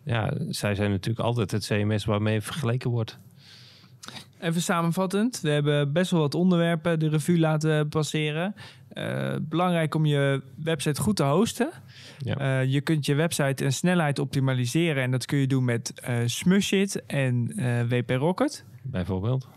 ja, 0.06 0.34
zij 0.50 0.76
zijn 0.76 0.92
natuurlijk 0.92 1.26
altijd 1.26 1.52
het 1.52 1.66
CMS 1.66 2.06
waarmee 2.06 2.42
vergeleken 2.42 2.90
wordt. 2.90 3.20
Even 4.40 4.62
samenvattend, 4.62 5.42
we 5.42 5.50
hebben 5.50 5.94
best 5.94 6.12
wel 6.12 6.20
wat 6.20 6.36
onderwerpen 6.36 7.00
de 7.00 7.10
revue 7.10 7.40
laten 7.40 7.90
passeren. 7.90 8.56
Uh, 8.94 9.36
belangrijk 9.42 9.96
om 9.96 10.06
je 10.06 10.42
website 10.64 11.02
goed 11.02 11.16
te 11.16 11.24
hosten. 11.24 11.70
Ja. 12.18 12.62
Uh, 12.62 12.72
je 12.72 12.82
kunt 12.82 13.06
je 13.06 13.16
website 13.16 13.64
en 13.64 13.74
snelheid 13.74 14.20
optimaliseren 14.20 15.04
en 15.04 15.12
dat 15.12 15.26
kun 15.26 15.38
je 15.38 15.48
doen 15.48 15.66
met 15.66 15.94
uh, 16.10 16.16
Smushit 16.26 17.06
en 17.06 17.48
WP 17.90 18.10
Rocket. 18.10 18.66
bijvoorbeeld. 18.82 19.48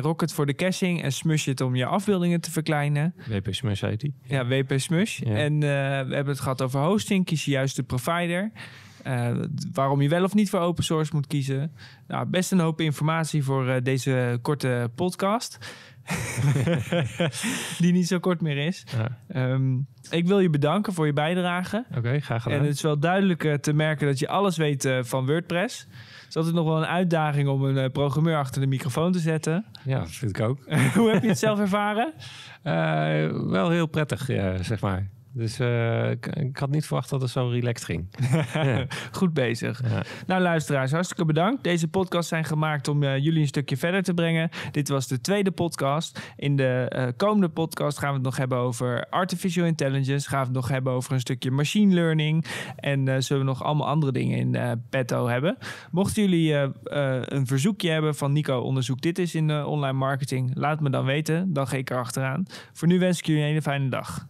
Rocket 0.00 0.32
voor 0.32 0.46
de 0.46 0.54
caching 0.54 1.02
en 1.02 1.12
Smushit 1.12 1.60
om 1.60 1.76
je 1.76 1.86
afbeeldingen 1.86 2.40
te 2.40 2.50
verkleinen. 2.50 3.14
WP 3.28 3.54
Smush 3.54 3.80
heet 3.80 4.00
die. 4.00 4.14
Ja, 4.22 4.46
WP 4.46 4.72
Smush. 4.76 5.20
En 5.20 5.60
we 5.60 5.66
hebben 5.66 6.26
het 6.26 6.40
gehad 6.40 6.62
over 6.62 6.80
hosting. 6.80 7.24
Kies 7.24 7.44
je 7.44 7.50
juist 7.50 7.76
de 7.76 7.82
provider. 7.82 8.50
Uh, 9.08 9.44
waarom 9.72 10.00
je 10.00 10.08
wel 10.08 10.24
of 10.24 10.34
niet 10.34 10.50
voor 10.50 10.60
open 10.60 10.84
source 10.84 11.14
moet 11.14 11.26
kiezen. 11.26 11.72
Nou, 12.06 12.26
best 12.26 12.52
een 12.52 12.58
hoop 12.58 12.80
informatie 12.80 13.44
voor 13.44 13.82
deze 13.82 14.38
korte 14.42 14.90
podcast. 14.94 15.58
die 17.78 17.92
niet 17.92 18.06
zo 18.06 18.18
kort 18.18 18.40
meer 18.40 18.56
is. 18.56 18.84
Ja. 19.32 19.50
Um, 19.52 19.86
ik 20.10 20.26
wil 20.26 20.40
je 20.40 20.50
bedanken 20.50 20.92
voor 20.92 21.06
je 21.06 21.12
bijdrage. 21.12 21.84
Oké, 21.96 22.20
graag 22.20 22.42
gedaan. 22.42 22.58
En 22.58 22.64
het 22.64 22.74
is 22.74 22.82
wel 22.82 22.98
duidelijk 22.98 23.44
uh, 23.44 23.54
te 23.54 23.72
merken 23.72 24.06
dat 24.06 24.18
je 24.18 24.28
alles 24.28 24.56
weet 24.56 24.84
uh, 24.84 25.02
van 25.02 25.26
WordPress. 25.26 25.86
Het 25.88 26.28
is 26.28 26.36
altijd 26.36 26.54
nog 26.54 26.64
wel 26.64 26.76
een 26.76 26.86
uitdaging 26.86 27.48
om 27.48 27.64
een 27.64 27.76
uh, 27.76 27.90
programmeur 27.92 28.36
achter 28.36 28.60
de 28.60 28.66
microfoon 28.66 29.12
te 29.12 29.18
zetten. 29.18 29.64
Ja, 29.84 29.98
dat 29.98 30.10
vind 30.10 30.38
ik 30.38 30.44
ook. 30.44 30.58
Hoe 30.96 31.10
heb 31.10 31.22
je 31.22 31.28
het 31.28 31.38
zelf 31.38 31.58
ervaren? 31.58 32.12
wel 33.50 33.70
heel 33.70 33.86
prettig, 33.86 34.26
ja, 34.26 34.62
zeg 34.62 34.80
maar. 34.80 35.08
Dus 35.38 35.60
uh, 35.60 36.10
ik, 36.10 36.26
ik, 36.26 36.56
had 36.56 36.70
niet 36.70 36.86
verwacht 36.86 37.10
dat 37.10 37.20
het 37.20 37.30
zo 37.30 37.48
relaxed 37.48 37.84
ging. 37.84 38.08
Goed 39.18 39.34
bezig. 39.34 39.82
Ja. 39.82 40.02
Nou, 40.26 40.42
luisteraars, 40.42 40.92
hartstikke 40.92 41.24
bedankt. 41.24 41.64
Deze 41.64 41.88
podcasts 41.88 42.28
zijn 42.28 42.44
gemaakt 42.44 42.88
om 42.88 43.02
uh, 43.02 43.18
jullie 43.18 43.40
een 43.40 43.46
stukje 43.46 43.76
verder 43.76 44.02
te 44.02 44.14
brengen. 44.14 44.50
Dit 44.70 44.88
was 44.88 45.06
de 45.06 45.20
tweede 45.20 45.50
podcast. 45.50 46.32
In 46.36 46.56
de 46.56 46.92
uh, 46.96 47.06
komende 47.16 47.48
podcast 47.48 47.98
gaan 47.98 48.08
we 48.08 48.14
het 48.14 48.24
nog 48.24 48.36
hebben 48.36 48.58
over 48.58 49.06
artificial 49.10 49.66
intelligence. 49.66 50.28
Gaan 50.28 50.40
we 50.40 50.46
het 50.46 50.54
nog 50.54 50.68
hebben 50.68 50.92
over 50.92 51.12
een 51.12 51.20
stukje 51.20 51.50
machine 51.50 51.94
learning. 51.94 52.44
En 52.76 53.22
zullen 53.22 53.42
we 53.42 53.48
nog 53.48 53.64
allemaal 53.64 53.88
andere 53.88 54.12
dingen 54.12 54.38
in 54.38 54.82
petto 54.90 55.28
hebben. 55.28 55.58
Mochten 55.90 56.22
jullie 56.22 56.54
een 57.34 57.46
verzoekje 57.46 57.90
hebben 57.90 58.14
van 58.14 58.32
Nico, 58.32 58.60
onderzoek 58.60 59.00
dit 59.00 59.18
is 59.18 59.34
in 59.34 59.64
online 59.64 59.98
marketing. 59.98 60.50
Laat 60.54 60.80
me 60.80 60.90
dan 60.90 61.04
weten. 61.04 61.52
Dan 61.52 61.66
ga 61.66 61.76
ik 61.76 61.90
er 61.90 61.98
achteraan. 61.98 62.46
Voor 62.72 62.88
nu 62.88 62.98
wens 62.98 63.18
ik 63.18 63.26
jullie 63.26 63.42
een 63.42 63.48
hele 63.48 63.62
fijne 63.62 63.88
dag. 63.88 64.26